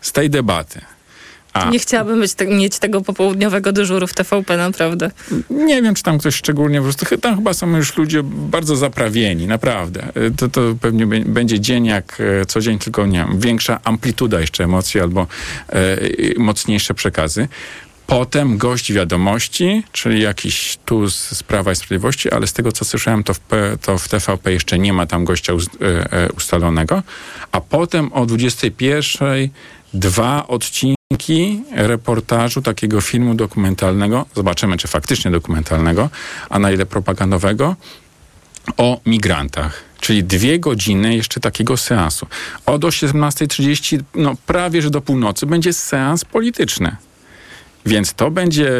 [0.00, 0.80] z tej debaty.
[1.52, 1.70] A.
[1.70, 5.10] Nie chciałabym te, mieć tego popołudniowego dyżuru w TVP, naprawdę.
[5.50, 9.46] Nie wiem, czy tam ktoś szczególnie, po prostu tam chyba są już ludzie bardzo zaprawieni,
[9.46, 10.12] naprawdę.
[10.36, 14.64] To, to pewnie będzie dzień jak e, co dzień, tylko nie wiem, większa amplituda jeszcze
[14.64, 15.26] emocji albo
[15.68, 15.98] e,
[16.38, 17.48] mocniejsze przekazy.
[18.06, 23.24] Potem gość wiadomości, czyli jakiś tu z Prawa i Sprawiedliwości, ale z tego co słyszałem,
[23.24, 23.40] to w,
[23.82, 25.52] to w TVP jeszcze nie ma tam gościa
[26.36, 27.02] ustalonego.
[27.52, 29.48] A potem o 21
[29.94, 36.10] dwa odcinki reportażu takiego filmu dokumentalnego, zobaczymy czy faktycznie dokumentalnego,
[36.50, 37.76] a na ile propagandowego,
[38.76, 39.82] o migrantach.
[40.00, 42.26] Czyli dwie godziny jeszcze takiego seansu.
[42.66, 46.96] Od 18.30, no prawie że do północy, będzie seans polityczny.
[47.86, 48.70] Więc to będzie,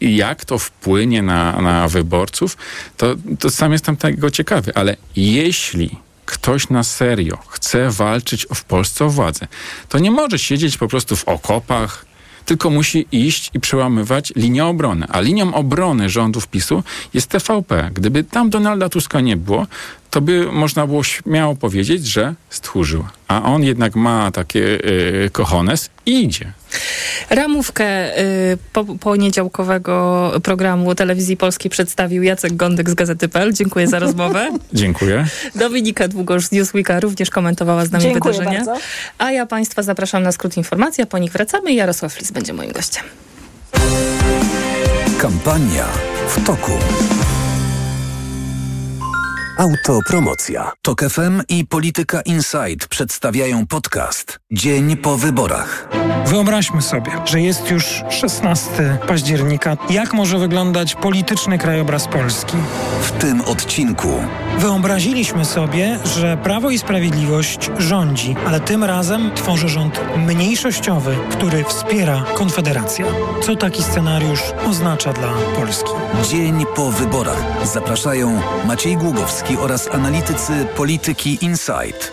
[0.00, 2.56] jak to wpłynie na, na wyborców,
[2.96, 4.72] to, to sam jestem tego ciekawy.
[4.74, 9.48] Ale jeśli ktoś na serio chce walczyć w Polsce o władzę,
[9.88, 12.06] to nie może siedzieć po prostu w okopach,
[12.44, 15.06] tylko musi iść i przełamywać linię obrony.
[15.08, 16.82] A linią obrony rządów PiSu
[17.14, 17.90] jest TVP.
[17.94, 19.66] Gdyby tam Donalda Tuska nie było,
[20.14, 23.04] to by można było śmiało powiedzieć, że stchórzył.
[23.28, 26.52] A on jednak ma takie yy, kochones i idzie.
[27.30, 33.52] Ramówkę y, po, poniedziałkowego programu Telewizji Polskiej przedstawił Jacek Gądek z Gazety.pl.
[33.52, 34.50] Dziękuję za rozmowę.
[34.72, 35.26] Dziękuję.
[35.54, 38.64] Dominika Długosz z Newsweeka również komentowała z nami Dziękuję wydarzenia.
[38.64, 38.84] Bardzo.
[39.18, 42.52] A ja Państwa zapraszam na skrót informacji, a po nich wracamy i Jarosław Flis będzie
[42.52, 43.04] moim gościem.
[45.18, 45.86] Kampania
[46.28, 46.72] w toku.
[49.58, 50.72] Autopromocja.
[50.82, 55.88] Tok FM i Polityka Insight przedstawiają podcast Dzień po wyborach.
[56.26, 59.76] Wyobraźmy sobie, że jest już 16 października.
[59.90, 62.56] Jak może wyglądać polityczny krajobraz Polski?
[63.02, 64.08] W tym odcinku
[64.58, 72.24] Wyobraziliśmy sobie, że Prawo i Sprawiedliwość rządzi, ale tym razem tworzy rząd mniejszościowy, który wspiera
[72.34, 73.04] Konfederację.
[73.42, 75.90] Co taki scenariusz oznacza dla Polski?
[76.30, 77.66] Dzień po wyborach.
[77.72, 82.12] Zapraszają Maciej Głogowski oraz analitycy Polityki Insight.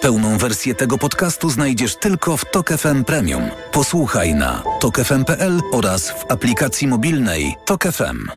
[0.00, 3.42] Pełną wersję tego podcastu znajdziesz tylko w Tok FM Premium.
[3.72, 8.28] Posłuchaj na tokefm.pl oraz w aplikacji mobilnej Tok FM.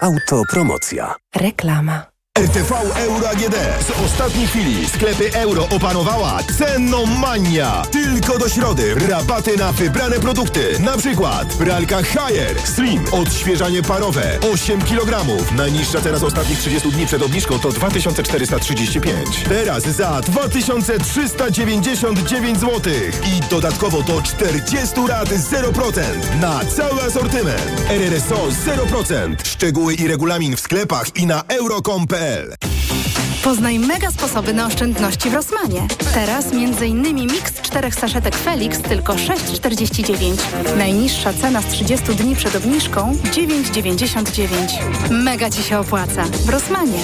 [0.00, 1.14] Autopromocja.
[1.36, 2.13] Reklama.
[2.38, 3.54] RTV Euro AGD.
[3.86, 7.82] Z ostatniej chwili sklepy euro opanowała cenomania.
[7.90, 10.78] Tylko do środy rabaty na wybrane produkty.
[10.80, 15.24] Na przykład pralka Haier Slim, odświeżanie parowe 8 kg.
[15.56, 19.44] Najniższa teraz ostatnich 30 dni przed obniżką to 2435.
[19.48, 22.92] Teraz za 2399 zł.
[23.26, 26.02] I dodatkowo do 40 lat 0%
[26.40, 27.82] na cały asortyment.
[27.88, 29.34] RRSO 0%.
[29.44, 32.23] Szczegóły i regulamin w sklepach i na euro.com.pl
[33.44, 35.86] Poznaj mega sposoby na oszczędności w Rosmanie.
[36.14, 37.26] Teraz m.in.
[37.26, 40.36] miks czterech saszetek Felix tylko 6,49.
[40.78, 45.10] Najniższa cena z 30 dni przed obniżką 9,99.
[45.10, 46.24] Mega Ci się opłaca.
[46.24, 46.98] W Rosmanie.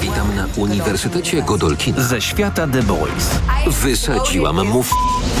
[0.00, 2.00] Witam na Uniwersytecie Godolkina.
[2.02, 3.30] Ze świata The Boys.
[3.66, 4.92] Wysadziłam mów.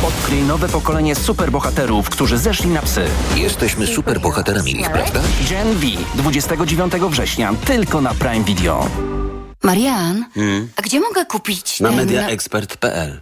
[0.08, 3.04] Odkryj nowe pokolenie superbohaterów, którzy zeszli na psy.
[3.36, 5.20] Jesteśmy superbohaterami, prawda?
[5.50, 5.86] Gen V.
[6.14, 7.54] 29 września.
[7.64, 8.88] Tylko na Prime Video.
[9.62, 10.68] Marian, Hmm?
[10.76, 13.20] a gdzie mogę kupić Na ten- mediaexpert.pl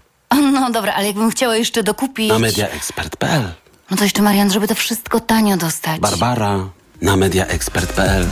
[0.52, 2.28] No dobra, ale jakbym chciała jeszcze dokupić...
[2.28, 3.42] Na mediaexpert.pl
[3.90, 6.00] No to jeszcze Marian, żeby to wszystko tanio dostać.
[6.00, 6.58] Barbara
[7.02, 8.26] na mediaexpert.pl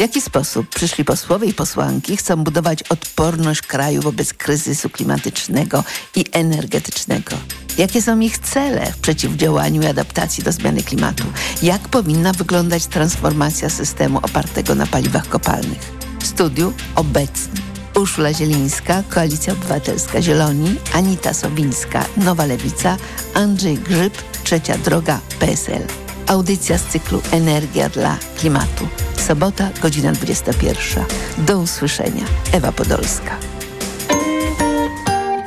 [0.00, 5.84] W jaki sposób przyszli posłowie i posłanki chcą budować odporność kraju wobec kryzysu klimatycznego
[6.16, 7.36] i energetycznego?
[7.78, 11.24] Jakie są ich cele w przeciwdziałaniu i adaptacji do zmiany klimatu?
[11.62, 15.92] Jak powinna wyglądać transformacja systemu opartego na paliwach kopalnych?
[16.20, 17.60] W studiu obecni
[17.96, 22.96] Urszula Zielińska, Koalicja Obywatelska Zieloni, Anita Sowińska, Nowa Lewica,
[23.34, 25.86] Andrzej Grzyb, Trzecia Droga, PSL.
[26.26, 29.09] Audycja z cyklu Energia dla Klimatu.
[29.20, 31.04] Sobota, godzina 21.
[31.38, 32.24] Do usłyszenia.
[32.52, 33.36] Ewa Podolska.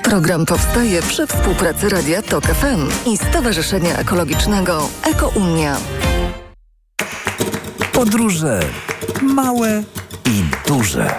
[0.03, 5.77] Program powstaje przy współpracy Radia TOK FM i Stowarzyszenia Ekologicznego Ekounia.
[7.93, 8.59] Podróże
[9.21, 9.83] małe
[10.25, 11.15] i duże.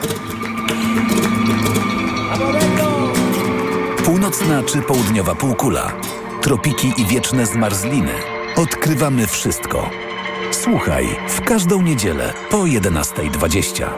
[4.05, 5.93] Północna czy południowa półkula,
[6.43, 8.13] tropiki i wieczne zmarzliny.
[8.57, 9.91] Odkrywamy wszystko.
[10.65, 13.89] Słuchaj w każdą niedzielę po 11.20.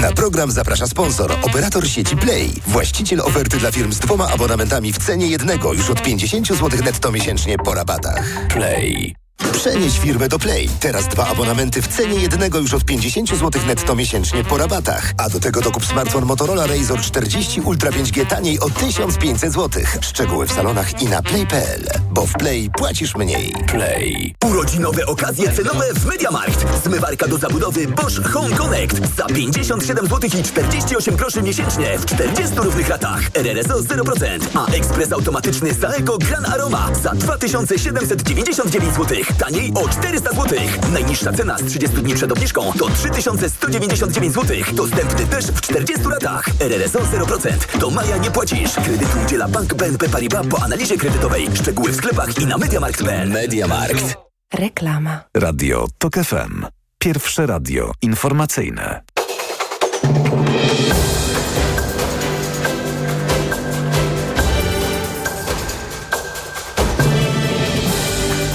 [0.00, 4.98] Na program zaprasza sponsor, operator sieci Play, właściciel oferty dla firm z dwoma abonamentami w
[4.98, 8.46] cenie jednego już od 50 zł netto miesięcznie po rabatach.
[8.48, 9.21] Play.
[9.52, 10.68] Przenieś firmę do Play.
[10.80, 15.12] Teraz dwa abonamenty w cenie jednego już od 50 zł netto miesięcznie po rabatach.
[15.16, 19.82] A do tego dokup smartfon Motorola Razr 40 Ultra 5G taniej o 1500 zł.
[20.00, 21.82] Szczegóły w salonach i na play.pl.
[22.10, 23.54] Bo w Play płacisz mniej.
[23.68, 24.34] Play.
[24.44, 26.66] Urodzinowe okazje cenowe w Mediamarkt.
[26.84, 32.56] Zmywarka do zabudowy Bosch Home Connect za 57 zł i 48 groszy miesięcznie w 40
[32.56, 33.20] równych ratach.
[33.34, 39.16] RRSO 0%, a ekspres automatyczny Saeco Gran Aroma za 2799 zł.
[39.38, 40.58] Taniej o 400 zł.
[40.92, 44.56] Najniższa cena z 30 dni przed obniżką to 3199 zł.
[44.72, 46.44] Dostępny też w 40 ratach.
[46.60, 47.78] RRSO 0%.
[47.78, 48.74] Do maja nie płacisz.
[48.74, 51.48] Kredytu udziela Bank BNP Paribas po analizie kredytowej.
[51.54, 53.28] Szczegóły w sklepach i na mediamarkt.pl.
[53.30, 54.16] Mediamarkt.
[54.54, 55.20] Reklama.
[55.36, 56.66] Radio TOK FM.
[56.98, 59.02] Pierwsze radio informacyjne.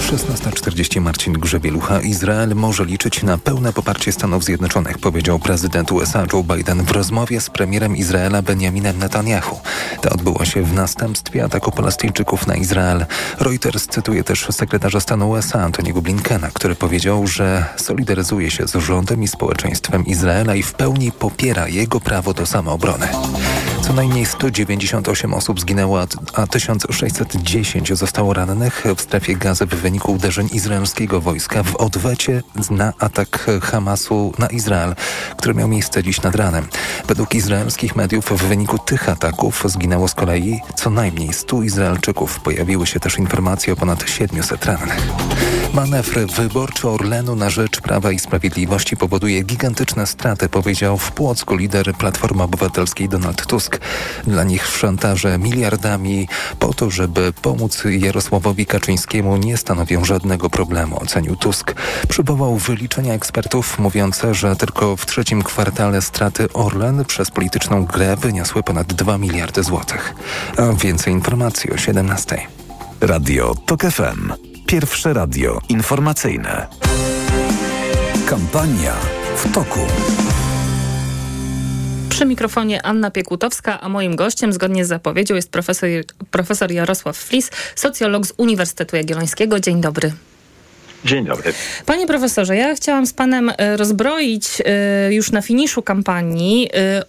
[0.08, 2.00] 16.40 Marcin Grzebielucha.
[2.00, 7.40] Izrael może liczyć na pełne poparcie Stanów Zjednoczonych, powiedział prezydent USA Joe Biden w rozmowie
[7.40, 9.60] z premierem Izraela Benjaminem Netanyahu.
[10.00, 13.06] Ta odbyła się w następstwie ataku Palestyńczyków na Izrael.
[13.38, 19.22] Reuters cytuje też sekretarza stanu USA Antoniego Blinkena, który powiedział, że solidaryzuje się z rządem
[19.22, 23.08] i społeczeństwem Izraela i w pełni popiera jego prawo do samoobrony.
[23.88, 26.00] Co najmniej 198 osób zginęło,
[26.34, 32.92] a 1610 zostało rannych w strefie gazy w wyniku uderzeń izraelskiego wojska w odwecie na
[32.98, 34.94] atak Hamasu na Izrael,
[35.36, 36.66] który miał miejsce dziś nad ranem.
[37.06, 42.40] Według izraelskich mediów w wyniku tych ataków zginęło z kolei co najmniej 100 Izraelczyków.
[42.40, 44.98] Pojawiły się też informacje o ponad 700 rannych.
[45.74, 51.94] Manewr wyborczy Orlenu na rzecz Prawa i Sprawiedliwości powoduje gigantyczne straty, powiedział w Płocku lider
[51.94, 53.77] Platformy Obywatelskiej Donald Tusk.
[54.26, 61.36] Dla nich szantaże miliardami po to, żeby pomóc Jarosławowi Kaczyńskiemu nie stanowią żadnego problemu, ocenił
[61.36, 61.74] Tusk.
[62.08, 68.62] Przywołał wyliczenia ekspertów mówiące, że tylko w trzecim kwartale straty Orlen przez polityczną grę wyniosły
[68.62, 70.14] ponad 2 miliardy złotych.
[70.56, 72.46] A więcej informacji o 17.
[73.00, 74.32] Radio TOK FM.
[74.66, 76.66] Pierwsze radio informacyjne.
[78.26, 78.94] Kampania
[79.36, 79.80] w toku.
[82.18, 85.88] Przy mikrofonie Anna Piekutowska, a moim gościem zgodnie z zapowiedzią jest profesor,
[86.30, 89.60] profesor Jarosław Flis, socjolog z Uniwersytetu Jagiellońskiego.
[89.60, 90.12] Dzień dobry.
[91.04, 91.52] Dzień dobry.
[91.86, 97.02] Panie profesorze, ja chciałam z panem e, rozbroić e, już na finiszu kampanii e,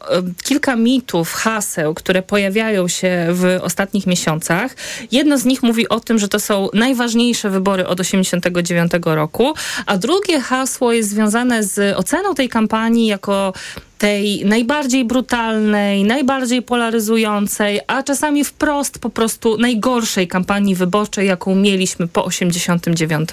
[0.44, 4.76] kilka mitów, haseł, które pojawiają się w ostatnich miesiącach.
[5.12, 9.54] Jedno z nich mówi o tym, że to są najważniejsze wybory od 1989 roku,
[9.86, 13.54] a drugie hasło jest związane z oceną tej kampanii jako
[14.00, 22.08] tej najbardziej brutalnej, najbardziej polaryzującej, a czasami wprost po prostu najgorszej kampanii wyborczej, jaką mieliśmy
[22.08, 23.30] po 1989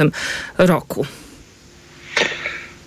[0.59, 1.07] roku.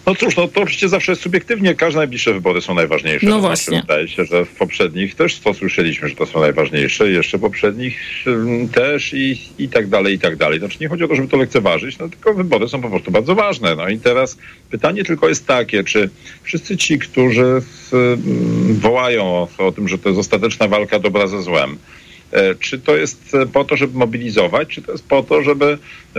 [0.10, 1.76] No cóż, no to oczywiście zawsze jest subiektywnie.
[1.76, 3.26] Każde najbliższe wybory są najważniejsze.
[3.26, 3.82] No to właśnie.
[3.82, 7.12] Wydaje się, że w poprzednich też to słyszeliśmy, że to są najważniejsze.
[7.12, 10.60] Jeszcze poprzednich mm, też i, i tak dalej, i tak dalej.
[10.60, 13.36] Znaczy nie chodzi o to, żeby to lekceważyć, no tylko wybory są po prostu bardzo
[13.36, 13.76] ważne.
[13.76, 14.38] No i teraz
[14.70, 16.10] pytanie tylko jest takie, czy
[16.44, 17.62] wszyscy ci, którzy
[17.94, 21.78] mm, wołają o, o tym, że to jest ostateczna walka dobra ze złem,
[22.32, 25.78] e, czy to jest po to, żeby mobilizować, czy to jest po to, żeby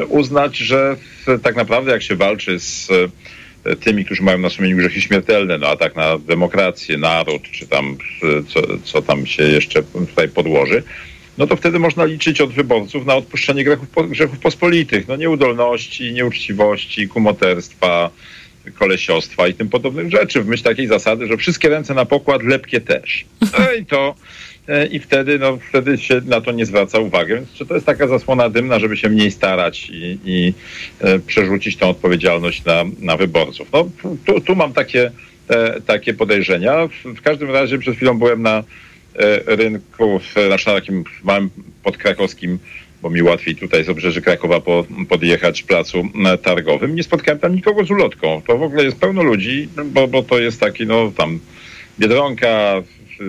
[0.09, 0.97] uznać, że
[1.43, 2.95] tak naprawdę jak się walczy z e,
[3.81, 8.43] tymi, którzy mają na sumieniu grzechy śmiertelne, no atak na demokrację, naród, czy tam e,
[8.45, 10.83] co, co tam się jeszcze tutaj podłoży,
[11.39, 17.09] no to wtedy można liczyć od wyborców na odpuszczenie grzechów, grzechów pospolitych, no nieudolności, nieuczciwości,
[17.09, 18.11] kumoterstwa,
[18.79, 22.81] kolesiostwa i tym podobnych rzeczy, w myśl takiej zasady, że wszystkie ręce na pokład, lepkie
[22.81, 23.25] też.
[23.41, 24.50] No i to e,
[24.91, 27.35] i wtedy, no, wtedy się na to nie zwraca uwagi.
[27.35, 30.55] Więc czy to jest taka zasłona dymna, żeby się mniej starać i, i
[31.01, 33.69] e, przerzucić tą odpowiedzialność na, na wyborców?
[33.73, 33.91] No,
[34.27, 35.11] tu, tu mam takie,
[35.49, 36.87] e, takie podejrzenia.
[36.87, 38.63] W, w każdym razie przed chwilą byłem na e,
[39.57, 41.51] rynku, w, znaczy na takim małym
[41.83, 42.59] podkrakowskim
[43.03, 46.95] bo mi łatwiej tutaj z obrzeży Krakowa po, podjechać placu e, targowym.
[46.95, 48.43] Nie spotkałem tam nikogo z ulotką.
[48.47, 51.39] To w ogóle jest pełno ludzi, bo, bo to jest taki, no tam
[51.99, 52.83] Biedronka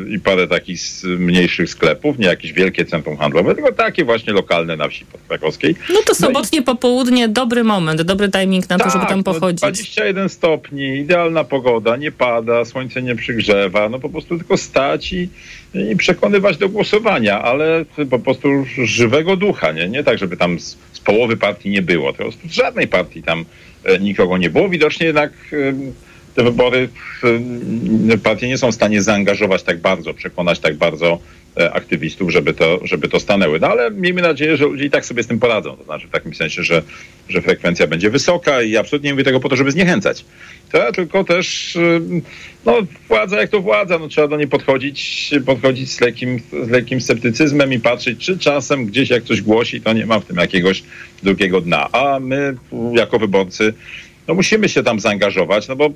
[0.09, 4.87] i parę takich mniejszych sklepów, nie jakieś wielkie centrum handlowe, tylko takie właśnie lokalne na
[4.87, 5.75] wsi podkrakowskiej.
[5.93, 9.61] No to sobotnie popołudnie dobry moment, dobry timing na to, żeby tam no, pochodzić.
[9.61, 15.29] 21 stopni, idealna pogoda, nie pada, słońce nie przygrzewa, no po prostu tylko stać i,
[15.91, 18.49] i przekonywać do głosowania, ale po prostu
[18.83, 22.87] żywego ducha, nie, nie tak, żeby tam z, z połowy partii nie było, to żadnej
[22.87, 23.45] partii tam
[23.83, 24.69] e, nikogo nie było.
[24.69, 25.31] Widocznie jednak
[26.35, 26.89] te wybory
[28.13, 31.19] e, partie nie są w stanie zaangażować tak bardzo, przekonać tak bardzo
[31.57, 33.59] e, aktywistów, żeby to, żeby to stanęły.
[33.59, 35.77] No ale miejmy nadzieję, że ludzie i tak sobie z tym poradzą.
[35.77, 36.81] To znaczy w takim sensie, że,
[37.29, 40.25] że frekwencja będzie wysoka i absolutnie nie mówię tego po to, żeby zniechęcać.
[40.71, 42.01] To tylko też, y,
[42.65, 42.77] no
[43.07, 47.73] władza jak to władza, no trzeba do niej podchodzić, podchodzić z lekkim, z lekkim sceptycyzmem
[47.73, 50.83] i patrzeć, czy czasem gdzieś jak coś głosi, to nie ma w tym jakiegoś
[51.23, 51.91] drugiego dna.
[51.91, 52.55] A my
[52.93, 53.73] jako wyborcy,
[54.31, 55.89] no musimy się tam zaangażować, no bo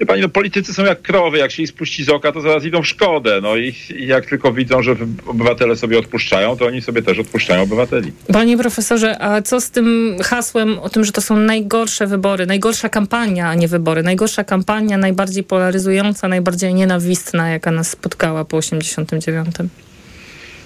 [0.00, 2.64] Wie pani, no politycy są jak krowy, jak się ich spuści z oka, to zaraz
[2.64, 3.40] idą w szkodę.
[3.42, 4.96] No i, i jak tylko widzą, że
[5.26, 8.12] obywatele sobie odpuszczają, to oni sobie też odpuszczają obywateli.
[8.32, 12.88] Panie profesorze, a co z tym hasłem o tym, że to są najgorsze wybory, najgorsza
[12.88, 19.54] kampania, a nie wybory, najgorsza kampania, najbardziej polaryzująca, najbardziej nienawistna, jaka nas spotkała po 89?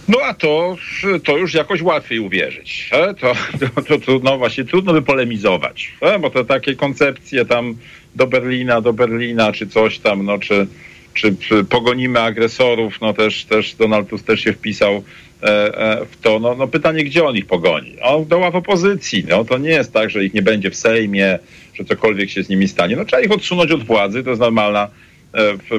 [0.09, 0.77] No a to,
[1.25, 2.91] to już jakoś łatwiej uwierzyć.
[3.21, 3.33] To,
[3.75, 7.75] to, to trudno, właśnie trudno by polemizować, bo to takie koncepcje tam
[8.15, 10.67] do Berlina, do Berlina, czy coś tam, no czy,
[11.15, 15.03] czy, czy pogonimy agresorów, no też, też Donald Tusk też się wpisał
[15.43, 15.47] e,
[15.79, 16.39] e, w to.
[16.39, 17.97] No, no pytanie, gdzie on ich pogoni?
[18.03, 19.25] On do ław opozycji.
[19.29, 21.39] No to nie jest tak, że ich nie będzie w Sejmie,
[21.75, 22.97] że cokolwiek się z nimi stanie.
[22.97, 24.89] No trzeba ich odsunąć od władzy, to jest normalna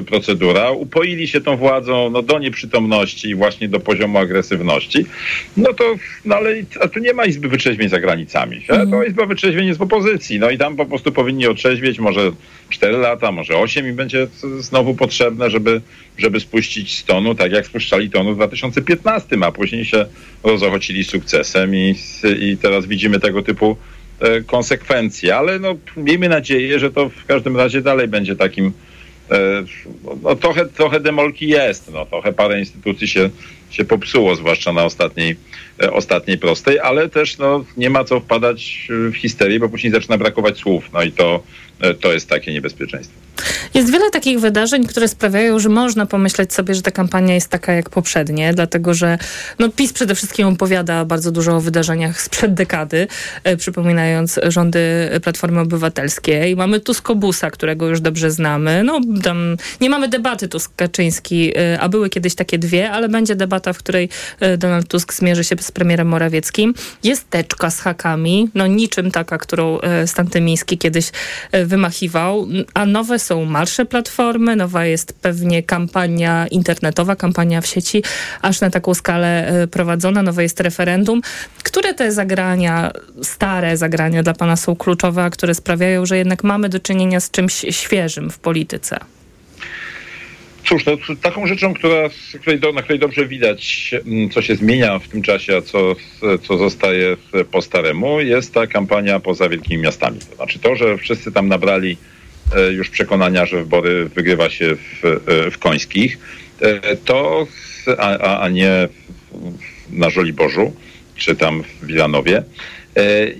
[0.06, 0.70] procedura.
[0.70, 5.06] Upoili się tą władzą no, do nieprzytomności i właśnie do poziomu agresywności.
[5.56, 5.94] No to,
[6.24, 6.50] no ale
[6.80, 8.64] a tu nie ma Izby Wytrzeźwień za granicami.
[8.68, 8.86] E?
[8.86, 10.38] To Izba Wytrzeźwień jest w opozycji.
[10.38, 12.32] No i tam po prostu powinni otrzeźwieć może
[12.70, 14.26] 4 lata, może 8 i będzie
[14.58, 15.80] znowu potrzebne, żeby,
[16.18, 20.06] żeby spuścić z tonu, tak jak spuszczali tonu w 2015, a później się
[20.42, 21.94] rozochocili sukcesem i,
[22.40, 23.76] i teraz widzimy tego typu
[24.20, 28.89] e, konsekwencje, ale no, miejmy nadzieję, że to w każdym razie dalej będzie takim e,
[30.22, 33.30] no, trochę, trochę demolki jest, no, trochę parę instytucji się,
[33.70, 35.36] się popsuło, zwłaszcza na ostatniej, e,
[35.92, 40.58] ostatniej prostej, ale też no, nie ma co wpadać w histerię, bo później zaczyna brakować
[40.58, 41.42] słów, no i to,
[41.80, 43.20] e, to jest takie niebezpieczeństwo.
[43.74, 47.72] Jest wiele takich wydarzeń, które sprawiają, że można pomyśleć sobie, że ta kampania jest taka
[47.72, 49.18] jak poprzednie, dlatego że
[49.58, 53.06] no, PiS przede wszystkim opowiada bardzo dużo o wydarzeniach sprzed dekady,
[53.44, 54.80] e, przypominając rządy
[55.22, 56.56] Platformy Obywatelskiej.
[56.56, 58.84] Mamy Tuskobusa, którego już dobrze znamy.
[58.84, 63.72] No, tam nie mamy debaty Tusk-Kaczyński, e, a były kiedyś takie dwie, ale będzie debata,
[63.72, 64.08] w której
[64.40, 66.74] e, Donald Tusk zmierzy się z premierem Morawieckim.
[67.04, 71.10] Jest teczka z hakami, no niczym taka, którą e, Stan Tymiński kiedyś
[71.52, 78.02] e, wymachiwał, a nowe są marsze Platformy, nowa jest pewnie kampania internetowa, kampania w sieci,
[78.42, 81.20] aż na taką skalę prowadzona, nowe jest referendum.
[81.62, 82.92] Które te zagrania,
[83.22, 87.30] stare zagrania dla Pana są kluczowe, a które sprawiają, że jednak mamy do czynienia z
[87.30, 89.19] czymś świeżym w polityce?
[90.64, 90.92] Cóż, no,
[91.22, 92.08] taką rzeczą, która,
[92.40, 95.96] której na której dobrze widać, mm, co się zmienia w tym czasie, a co,
[96.42, 97.16] co zostaje
[97.50, 100.18] po staremu, jest ta kampania poza wielkimi miastami.
[100.30, 101.96] To znaczy to, że wszyscy tam nabrali
[102.56, 106.18] e, już przekonania, że wybory wygrywa się w, e, w Końskich,
[106.60, 107.46] e, to,
[107.98, 108.88] a, a nie
[109.90, 110.72] na Żoliborzu,
[111.16, 112.42] czy tam w Wilanowie,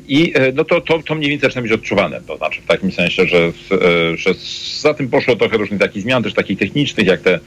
[0.09, 2.21] I e, no to, to, to mniej więcej zaczyna być odczuwane.
[2.27, 4.31] To znaczy w takim sensie, że, e, że
[4.81, 7.41] za tym poszło trochę różnych takich zmian, też takich technicznych, jak te,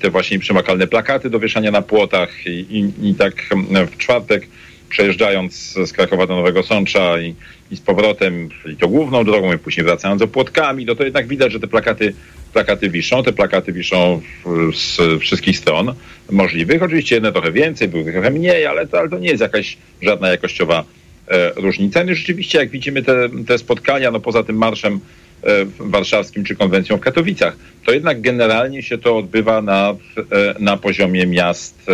[0.00, 2.46] te właśnie przemakalne plakaty do wieszania na płotach.
[2.46, 3.54] I, i, i tak
[3.92, 4.48] w czwartek
[4.88, 5.54] przejeżdżając
[5.86, 7.34] z Krakowa do Nowego Sącza i,
[7.70, 11.26] i z powrotem, i to główną drogą, i później wracając do płotkami, no to jednak
[11.26, 12.14] widać, że te plakaty,
[12.52, 13.22] plakaty wiszą.
[13.22, 14.20] Te plakaty wiszą
[14.74, 15.94] z wszystkich stron
[16.30, 16.82] możliwych.
[16.82, 20.28] Oczywiście jedne trochę więcej, były trochę mniej, ale to, ale to nie jest jakaś żadna
[20.28, 21.01] jakościowa E,
[21.56, 22.04] różnice.
[22.04, 25.00] No rzeczywiście, jak widzimy te, te spotkania, no poza tym marszem
[25.44, 27.56] e, warszawskim czy konwencją w Katowicach,
[27.86, 31.86] to jednak generalnie się to odbywa na, e, na poziomie miast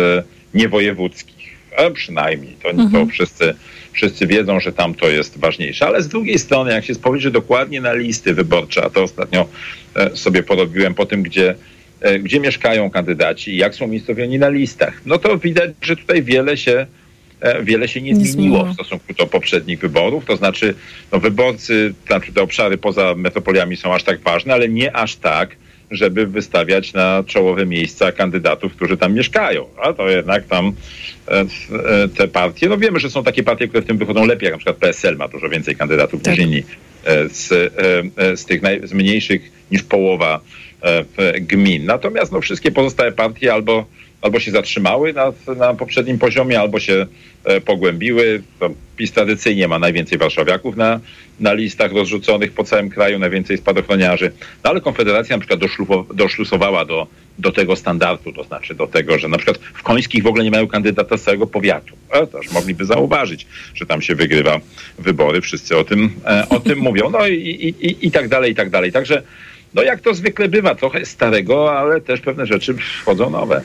[0.53, 1.39] niewojewódzkich.
[1.77, 2.91] A przynajmniej to, mhm.
[2.91, 3.55] to wszyscy,
[3.91, 5.87] wszyscy wiedzą, że tam to jest ważniejsze.
[5.87, 9.47] Ale z drugiej strony, jak się spojrzy dokładnie na listy wyborcze, a to ostatnio
[10.13, 11.55] sobie porobiłem po tym, gdzie,
[12.19, 16.57] gdzie mieszkają kandydaci i jak są umiejscowieni na listach, no to widać, że tutaj wiele
[16.57, 16.85] się E,
[17.63, 20.25] wiele się nie, nie zmieniło w stosunku do poprzednich wyborów.
[20.25, 20.75] To znaczy,
[21.11, 25.55] no, wyborcy, znaczy te obszary poza metropoliami są aż tak ważne, ale nie aż tak,
[25.91, 29.65] żeby wystawiać na czołowe miejsca kandydatów, którzy tam mieszkają.
[29.83, 30.73] A to jednak tam
[31.27, 31.45] e, e,
[32.07, 34.57] te partie, no wiemy, że są takie partie, które w tym wychodzą lepiej, jak na
[34.57, 36.33] przykład PSL ma dużo więcej kandydatów tak.
[36.33, 36.63] niż inni
[37.31, 37.73] z,
[38.39, 40.39] z tych naj, z mniejszych niż połowa
[41.39, 41.85] gmin.
[41.85, 43.85] Natomiast no, wszystkie pozostałe partie albo
[44.21, 47.05] albo się zatrzymały na, na poprzednim poziomie, albo się
[47.43, 48.41] e, pogłębiły.
[48.59, 50.99] To PiS tradycyjnie ma najwięcej warszawiaków na,
[51.39, 54.31] na listach rozrzuconych po całym kraju, najwięcej spadochroniarzy.
[54.63, 55.59] No ale Konfederacja na przykład
[56.13, 57.07] doszlusowała do,
[57.39, 60.51] do tego standardu, to znaczy do tego, że na przykład w Końskich w ogóle nie
[60.51, 61.95] mają kandydata z całego powiatu.
[62.11, 64.59] A też mogliby zauważyć, że tam się wygrywa
[64.97, 65.41] wybory.
[65.41, 67.09] Wszyscy o tym, e, o tym mówią.
[67.09, 68.91] No i, i, i, i tak dalej, i tak dalej.
[68.91, 69.23] Także
[69.73, 73.61] no jak to zwykle bywa, trochę starego, ale też pewne rzeczy wchodzą nowe.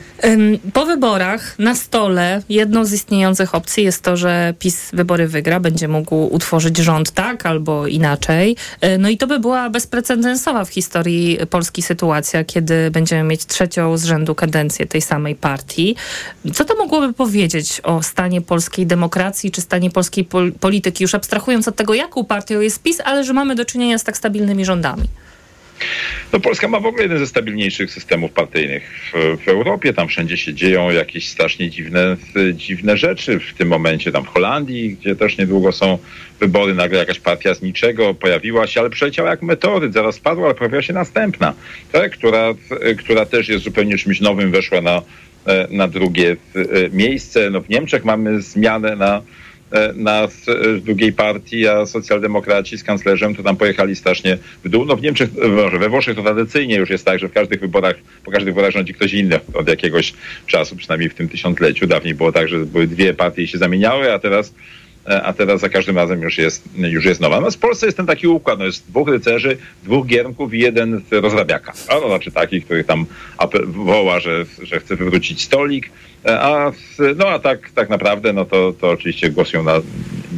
[0.73, 5.87] Po wyborach na stole jedną z istniejących opcji jest to, że PiS wybory wygra, będzie
[5.87, 8.55] mógł utworzyć rząd tak albo inaczej.
[8.81, 13.97] E, no i to by była bezprecedensowa w historii Polski sytuacja, kiedy będziemy mieć trzecią
[13.97, 15.95] z rzędu kadencję tej samej partii.
[16.53, 21.67] Co to mogłoby powiedzieć o stanie polskiej demokracji czy stanie polskiej pol polityki, już abstrahując
[21.67, 25.03] od tego, jaką partią jest PiS, ale że mamy do czynienia z tak stabilnymi rządami?
[26.33, 29.93] No Polska ma w ogóle jeden ze stabilniejszych systemów partyjnych w, w, Europie.
[29.93, 32.17] Tam wszędzie się dzieją jakieś strasznie dziwne,
[32.53, 33.39] dziwne rzeczy.
[33.39, 35.97] W tym momencie tam w Holandii, gdzie też niedługo są
[36.39, 40.55] wybory, nagle jakaś partia z niczego pojawiła się, ale przeleciała jak meteoryt, zaraz spadła, ale
[40.55, 41.53] pojawiła się następna,
[41.91, 42.11] tak?
[42.11, 42.53] która,
[42.97, 45.01] która też jest zupełnie czymś nowym, weszła na,
[45.69, 46.37] na drugie
[46.91, 47.49] miejsce.
[47.49, 49.21] No w Niemczech mamy zmianę na
[49.71, 50.27] E, na e,
[50.79, 54.85] drugiej partii, a socjaldemokraci z kanclerzem to tam pojechali strasznie w dół.
[54.85, 57.95] No w Niemczech, może we Włoszech to tradycyjnie już jest tak, że w każdych wyborach,
[58.25, 60.13] po każdych wyborach rządzi ktoś inny od jakiegoś
[60.47, 61.87] czasu, przynajmniej w tym tysiącleciu.
[61.87, 64.53] Dawniej było tak, że były dwie partie i się zamieniały, a teraz e,
[65.05, 67.41] a teraz za każdym razem już jest, już jest nowa.
[67.41, 71.01] No w Polsce jest ten taki układ, no jest dwóch rycerzy, dwóch giermków i jeden
[71.11, 71.73] rozrabiaka.
[71.87, 73.05] A to znaczy taki, który tam
[73.65, 75.89] woła, że, że chce wywrócić stolik,
[76.25, 76.71] a,
[77.15, 79.81] no a tak, tak naprawdę, no to, to oczywiście głosują na,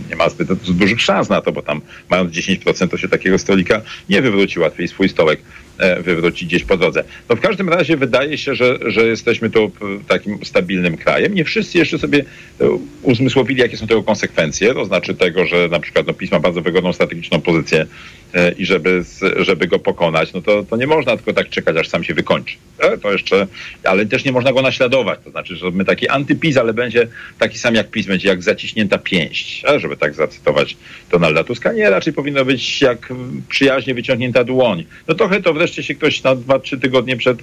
[0.09, 3.81] nie ma zbyt dużych szans na to, bo tam mając 10% to się takiego stolika
[4.09, 5.39] nie wywróci łatwiej swój stołek
[5.77, 7.03] e, wywrócić gdzieś po drodze.
[7.29, 9.71] No w każdym razie wydaje się, że, że jesteśmy tu
[10.07, 11.33] takim stabilnym krajem.
[11.33, 12.25] Nie wszyscy jeszcze sobie
[12.61, 12.69] e,
[13.01, 16.61] uzmysłowili, jakie są tego konsekwencje, to znaczy tego, że na przykład no, PiS ma bardzo
[16.61, 17.85] wygodną strategiczną pozycję
[18.33, 19.03] e, i żeby,
[19.37, 22.55] żeby go pokonać, no to, to nie można tylko tak czekać, aż sam się wykończy.
[23.01, 23.47] To jeszcze,
[23.83, 27.07] ale też nie można go naśladować, to znaczy, że my taki antypis, ale będzie
[27.39, 30.77] taki sam jak PiS, będzie jak zaciśnięta pięść, żeby tak zacytować
[31.11, 31.73] Donalda Tuska.
[31.73, 33.13] Nie, raczej powinno być jak
[33.49, 34.85] przyjaźnie wyciągnięta dłoń.
[35.07, 37.39] No trochę to wreszcie się ktoś na dwa, trzy tygodnie przed,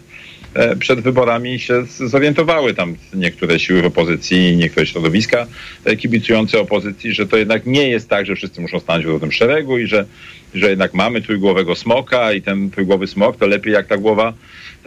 [0.54, 5.46] e, przed wyborami się zorientowały tam niektóre siły w opozycji, niektóre środowiska
[5.84, 9.32] e, kibicujące opozycji, że to jednak nie jest tak, że wszyscy muszą stanąć w równym
[9.32, 10.06] szeregu i że
[10.54, 14.32] że jednak mamy trójgłowego smoka i ten trójgłowy smok to lepiej jak ta głowa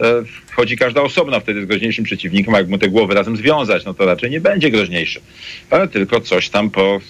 [0.00, 3.84] e, chodzi każda osobna wtedy z groźniejszym przeciwnikiem, a jak mu te głowy razem związać,
[3.84, 5.20] no to raczej nie będzie groźniejszy,
[5.70, 7.00] ale tylko coś tam po,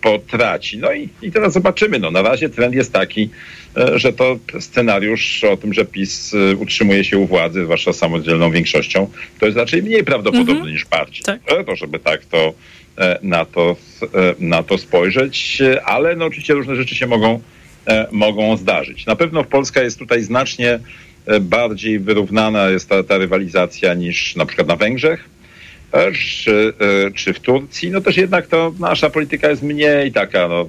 [0.00, 0.78] potraci.
[0.78, 1.98] No i, i teraz zobaczymy.
[1.98, 3.30] No, na razie trend jest taki,
[3.76, 8.50] e, że to scenariusz o tym, że PiS e, utrzymuje się u władzy, zwłaszcza samodzielną
[8.50, 9.10] większością,
[9.40, 10.72] to jest raczej mniej prawdopodobne mhm.
[10.72, 11.22] niż bardziej.
[11.22, 11.40] Tak.
[11.66, 12.54] To, żeby tak to
[13.22, 13.76] na to,
[14.38, 17.40] na to spojrzeć, ale no oczywiście różne rzeczy się mogą E,
[18.12, 19.06] mogą zdarzyć.
[19.06, 20.78] Na pewno Polska jest tutaj znacznie
[21.26, 25.28] e, bardziej wyrównana jest ta, ta rywalizacja niż na przykład na Węgrzech
[25.92, 26.72] e, czy,
[27.14, 27.90] czy w Turcji.
[27.90, 30.68] No też jednak to nasza polityka jest mniej taka no,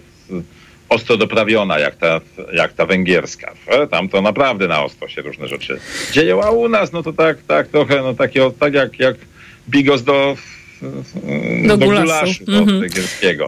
[0.89, 2.21] ostro doprawiona jak ta,
[2.53, 3.53] jak ta węgierska.
[3.91, 5.79] Tam to naprawdę na ostro się różne rzeczy
[6.11, 9.15] dzieją, a u nas no to tak, tak trochę no takie, tak jak, jak
[9.69, 10.35] bigos do
[11.67, 12.89] do, do gulaszu, gulaszu do mhm.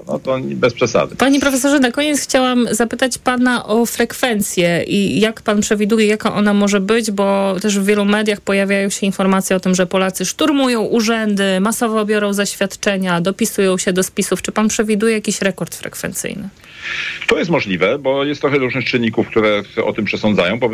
[0.07, 1.15] No to bez przesady.
[1.15, 6.53] Panie profesorze, na koniec chciałam zapytać pana o frekwencję i jak pan przewiduje, jaka ona
[6.53, 10.81] może być, bo też w wielu mediach pojawiają się informacje o tym, że Polacy szturmują
[10.81, 14.41] urzędy, masowo biorą zaświadczenia, dopisują się do spisów.
[14.41, 16.49] Czy pan przewiduje jakiś rekord frekwencyjny?
[17.27, 20.59] To jest możliwe, bo jest trochę różnych czynników, które o tym przesądzają.
[20.59, 20.69] Po,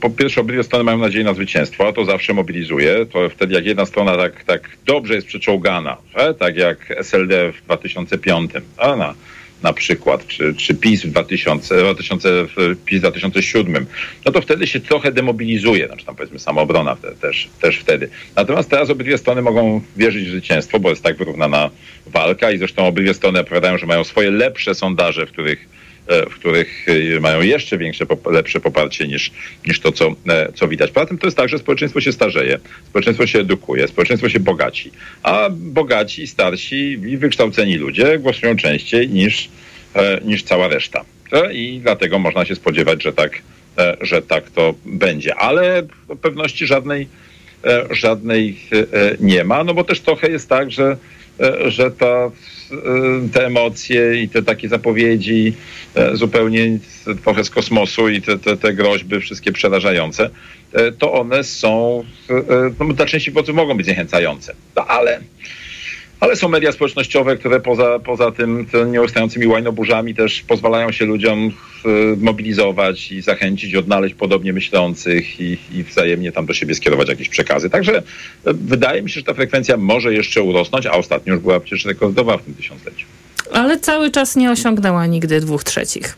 [0.00, 3.06] po pierwsze, obydwie strony mają nadzieję na zwycięstwo, a to zawsze mobilizuje.
[3.06, 5.96] To wtedy, jak jedna strona tak, tak dobrze jest przeczołgana,
[6.38, 9.14] tak jak SLD w 2005, a na
[9.64, 12.46] na przykład, czy, czy PiS w 2000, 2000,
[12.84, 13.86] PiS w 2007,
[14.24, 18.08] no to wtedy się trochę demobilizuje, znaczy tam powiedzmy samoobrona te, też, też wtedy.
[18.36, 21.70] Natomiast teraz obydwie strony mogą wierzyć w zwycięstwo, bo jest tak wyrównana
[22.06, 25.68] walka i zresztą obydwie strony opowiadają, że mają swoje lepsze sondaże, w których
[26.06, 26.86] w których
[27.16, 29.30] e, mają jeszcze większe, lepsze poparcie niż,
[29.66, 30.90] niż to, co, e, co widać.
[30.90, 34.90] Poza tym to jest tak, że społeczeństwo się starzeje, społeczeństwo się edukuje, społeczeństwo się bogaci,
[35.22, 39.48] a bogaci, starsi i wykształceni ludzie głosują częściej niż,
[40.24, 41.04] niż cała reszta.
[41.52, 43.42] I dlatego można się spodziewać, że tak,
[44.00, 45.34] że tak to będzie.
[45.34, 45.82] Ale
[46.22, 47.08] pewności żadnej,
[47.90, 48.56] żadnej
[49.20, 50.96] nie ma, no bo też trochę jest tak, że,
[51.68, 52.30] że ta
[52.72, 55.54] E, te emocje i te takie zapowiedzi
[55.94, 56.78] e, zupełnie
[57.24, 60.30] trochę z kosmosu i te, te, te groźby wszystkie przerażające,
[60.72, 62.04] e, to one są,
[62.80, 64.54] no, dla części wyborców mogą być zniechęcające.
[64.76, 65.20] No, ale
[66.20, 71.52] ale są media społecznościowe, które poza, poza tym nieustającymi łajnoburzami też pozwalają się ludziom
[72.16, 77.70] mobilizować i zachęcić, odnaleźć podobnie myślących i, i wzajemnie tam do siebie skierować jakieś przekazy.
[77.70, 78.02] Także e,
[78.54, 82.36] wydaje mi się, że ta frekwencja może jeszcze urosnąć, a ostatnio już była przecież rekordowa
[82.36, 83.06] w tym tysiącleciu.
[83.52, 86.16] Ale cały czas nie osiągnęła nigdy dwóch trzecich.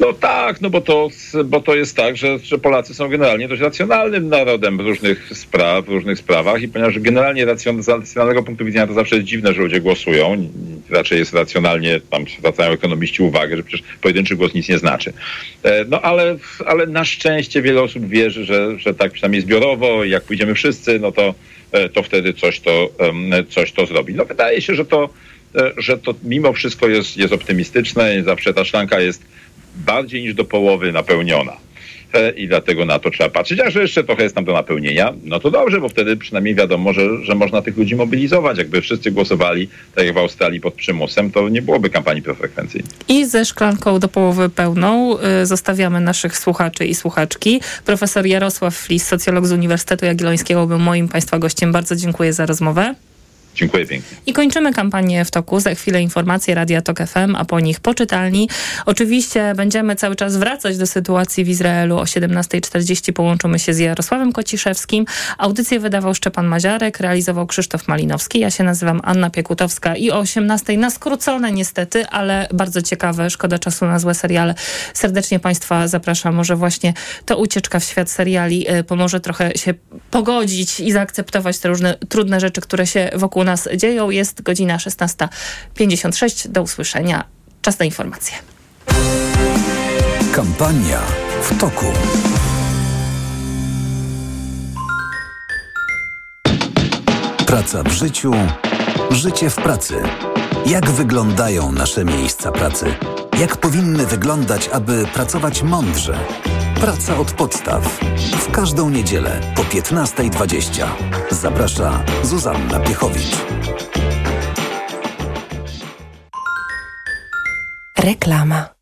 [0.00, 1.08] No tak, no bo to,
[1.44, 5.84] bo to jest tak, że, że Polacy są generalnie dość racjonalnym narodem w różnych spraw,
[5.84, 9.54] w różnych sprawach i ponieważ generalnie racjon, z racjonalnego punktu widzenia to zawsze jest dziwne,
[9.54, 10.48] że ludzie głosują,
[10.90, 15.12] raczej jest racjonalnie, tam zwracają ekonomiści uwagę, że przecież pojedynczy głos nic nie znaczy.
[15.62, 16.36] E, no ale,
[16.66, 21.12] ale na szczęście wiele osób wierzy, że, że tak przynajmniej zbiorowo, jak pójdziemy wszyscy, no
[21.12, 21.34] to,
[21.72, 22.90] e, to wtedy coś to,
[23.48, 24.14] coś to zrobi.
[24.14, 25.08] No wydaje się, że to,
[25.56, 29.22] e, że to mimo wszystko jest, jest optymistyczne, zawsze ta szklanka jest
[29.74, 31.56] bardziej niż do połowy napełniona.
[32.14, 33.60] E, I dlatego na to trzeba patrzeć.
[33.60, 36.92] A że jeszcze trochę jest tam do napełnienia, no to dobrze, bo wtedy przynajmniej wiadomo,
[36.92, 38.58] że, że można tych ludzi mobilizować.
[38.58, 42.92] Jakby wszyscy głosowali, tak jak w Australii, pod przymusem, to nie byłoby kampanii profrekwencyjnej.
[43.08, 47.60] I ze szklanką do połowy pełną y, zostawiamy naszych słuchaczy i słuchaczki.
[47.86, 51.72] Profesor Jarosław Flis, socjolog z Uniwersytetu Jagiellońskiego, był moim Państwa gościem.
[51.72, 52.94] Bardzo dziękuję za rozmowę.
[53.54, 54.16] Dziękuję pięknie.
[54.26, 55.60] I kończymy kampanię w toku.
[55.60, 58.48] Za chwilę informacje Radia Tok FM, a po nich poczytalni.
[58.86, 61.98] Oczywiście będziemy cały czas wracać do sytuacji w Izraelu.
[61.98, 65.04] O 17.40 połączymy się z Jarosławem Kociszewskim.
[65.38, 68.38] Audycję wydawał Szczepan Maziarek, realizował Krzysztof Malinowski.
[68.38, 73.30] Ja się nazywam Anna Piekutowska i o 18.00 na skrócone niestety, ale bardzo ciekawe.
[73.30, 74.54] Szkoda czasu na złe seriale.
[74.94, 76.34] Serdecznie Państwa zapraszam.
[76.34, 76.94] Może właśnie
[77.26, 79.74] to ucieczka w świat seriali y, pomoże trochę się
[80.10, 84.10] pogodzić i zaakceptować te różne trudne rzeczy, które się wokół nas dzieją.
[84.10, 86.48] Jest godzina 16.56.
[86.48, 87.24] Do usłyszenia.
[87.62, 88.36] Czas na informacje.
[90.32, 91.00] Kampania
[91.42, 91.86] w toku.
[97.46, 98.32] Praca w życiu,
[99.10, 99.94] życie w pracy.
[100.66, 102.94] Jak wyglądają nasze miejsca pracy?
[103.40, 106.18] Jak powinny wyglądać, aby pracować mądrze?
[106.84, 108.00] Praca od podstaw.
[108.38, 110.86] W każdą niedzielę po 15.20.
[111.30, 113.36] Zaprasza Zuzanna Piechowicz.
[117.98, 118.73] Reklama.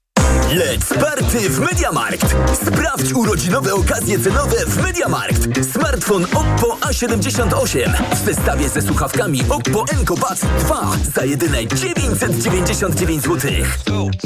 [0.52, 2.36] Let's party w MediaMarkt!
[2.66, 5.66] Sprawdź urodzinowe okazje cenowe w MediaMarkt.
[5.72, 13.50] Smartfon Oppo A78 w zestawie ze słuchawkami Oppo Enco Buds 2 za jedyne 999 zł.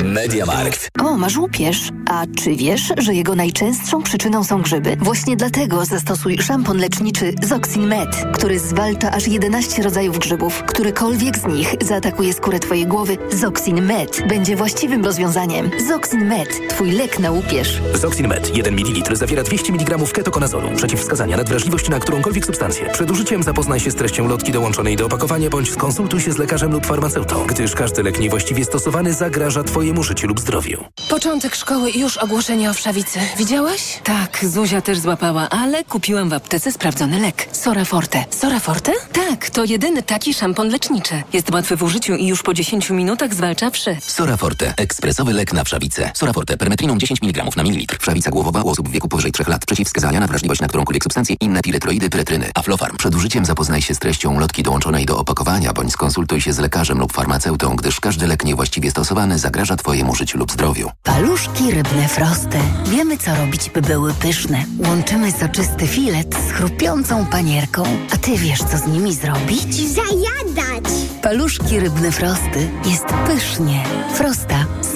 [0.04, 0.88] MediaMarkt.
[1.00, 1.88] O, masz łupież.
[2.10, 4.96] A czy wiesz, że jego najczęstszą przyczyną są grzyby?
[4.96, 10.62] Właśnie dlatego zastosuj szampon leczniczy Zoxin Med, który zwalcza aż 11 rodzajów grzybów.
[10.62, 15.70] Którykolwiek z nich zaatakuje skórę twojej głowy, Zoxin Med będzie właściwym rozwiązaniem.
[15.88, 17.80] Zoxin Med, twój lek na łupież.
[17.94, 20.70] Zoxin Med 1 ml zawiera 200 mg ketokonazolu.
[20.76, 22.90] Przeciwwskazania nadwrażliwości na którąkolwiek substancję.
[22.92, 26.72] Przed użyciem zapoznaj się z treścią lotki dołączonej do opakowania bądź skonsultuj się z lekarzem
[26.72, 30.84] lub farmaceutą, gdyż każdy lek niewłaściwie stosowany zagraża twojemu życiu lub zdrowiu.
[31.10, 33.18] Początek szkoły i już ogłoszenie o wszawicy.
[33.38, 34.00] Widziałaś?
[34.04, 37.48] Tak, Zuzia też złapała, ale kupiłam w aptece sprawdzony lek.
[37.52, 38.24] Sora Forte.
[38.30, 38.92] Sora Forte?
[39.12, 41.22] Tak, to jedyny taki szampon leczniczy.
[41.32, 43.96] Jest łatwy w użyciu i już po 10 minutach zwalcza wszy.
[44.00, 44.74] Sora Forte.
[44.76, 46.05] Ekspresowy lek na wszawicę.
[46.14, 46.56] Sora Forte.
[46.56, 47.96] Permetriną 10 mg na mililitr.
[48.00, 49.66] Wszawica głowowa u osób w wieku powyżej 3 lat.
[49.66, 51.36] Przeciwwskazania na wrażliwość na którąkolwiek substancję.
[51.40, 52.50] Inne piretroidy, pyretryny.
[52.54, 52.96] Aflofarm.
[52.96, 56.98] Przed użyciem zapoznaj się z treścią lotki dołączonej do opakowania bądź skonsultuj się z lekarzem
[56.98, 60.90] lub farmaceutą, gdyż każdy lek niewłaściwie stosowany zagraża twojemu życiu lub zdrowiu.
[61.02, 62.58] Paluszki rybne frosty.
[62.86, 64.64] Wiemy, co robić, by były pyszne.
[64.88, 67.82] Łączymy soczysty filet z chrupiącą panierką.
[68.14, 69.74] A ty wiesz, co z nimi zrobić?
[69.88, 70.84] Zajadać!
[71.22, 72.68] Paluszki rybne frosty.
[72.86, 73.84] Jest pysznie.
[74.14, 74.64] Frosta.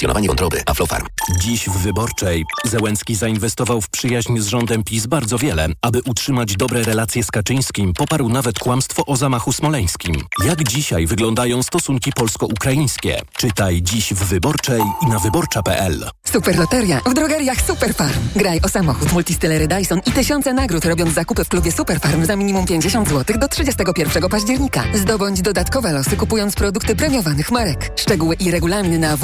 [0.00, 0.62] funkcjonowanie wątroby.
[0.66, 1.06] Aflofarm.
[1.40, 5.68] Dziś w Wyborczej Zełenski zainwestował w przyjaźń z rządem PiS bardzo wiele.
[5.82, 10.14] Aby utrzymać dobre relacje z Kaczyńskim, poparł nawet kłamstwo o zamachu smoleńskim.
[10.44, 13.20] Jak dzisiaj wyglądają stosunki polsko-ukraińskie?
[13.36, 16.10] Czytaj dziś w Wyborczej i na wyborcza.pl.
[16.24, 18.20] Superloteria w drogeriach Superfarm.
[18.36, 22.66] Graj o samochód, multistylery Dyson i tysiące nagród robiąc zakupy w klubie Superfarm za minimum
[22.66, 24.84] 50 zł do 31 października.
[24.94, 27.92] Zdobądź dodatkowe losy kupując produkty premiowanych marek.
[27.96, 29.16] Szczegóły i regulamin na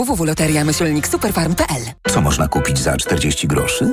[0.66, 3.92] www.loteria-superfarm.pl Co można kupić za 40 groszy?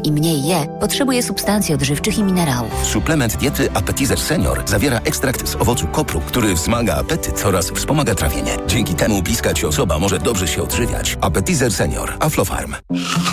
[0.03, 2.71] i mniej je, potrzebuje substancji odżywczych i minerałów.
[2.85, 8.57] Suplement diety Appetizer Senior zawiera ekstrakt z owocu kopru, który wzmaga apetyt oraz wspomaga trawienie.
[8.67, 11.17] Dzięki temu bliska ci osoba może dobrze się odżywiać.
[11.21, 12.13] Appetizer Senior.
[12.19, 12.75] Aflofarm.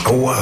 [0.07, 0.37] Ała!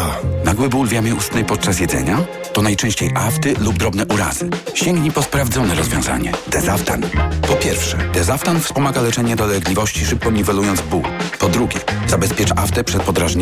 [0.45, 2.19] Nagły ból w jamie ustnej podczas jedzenia?
[2.53, 4.51] To najczęściej afty lub drobne urazy.
[4.75, 6.33] Sięgnij po sprawdzone rozwiązanie.
[6.47, 7.03] Dezaftan.
[7.49, 11.03] Po pierwsze, Dezaftan wspomaga leczenie dolegliwości, szybko niwelując ból.
[11.39, 13.37] Po drugie, zabezpiecz aftę przed podrażnieniami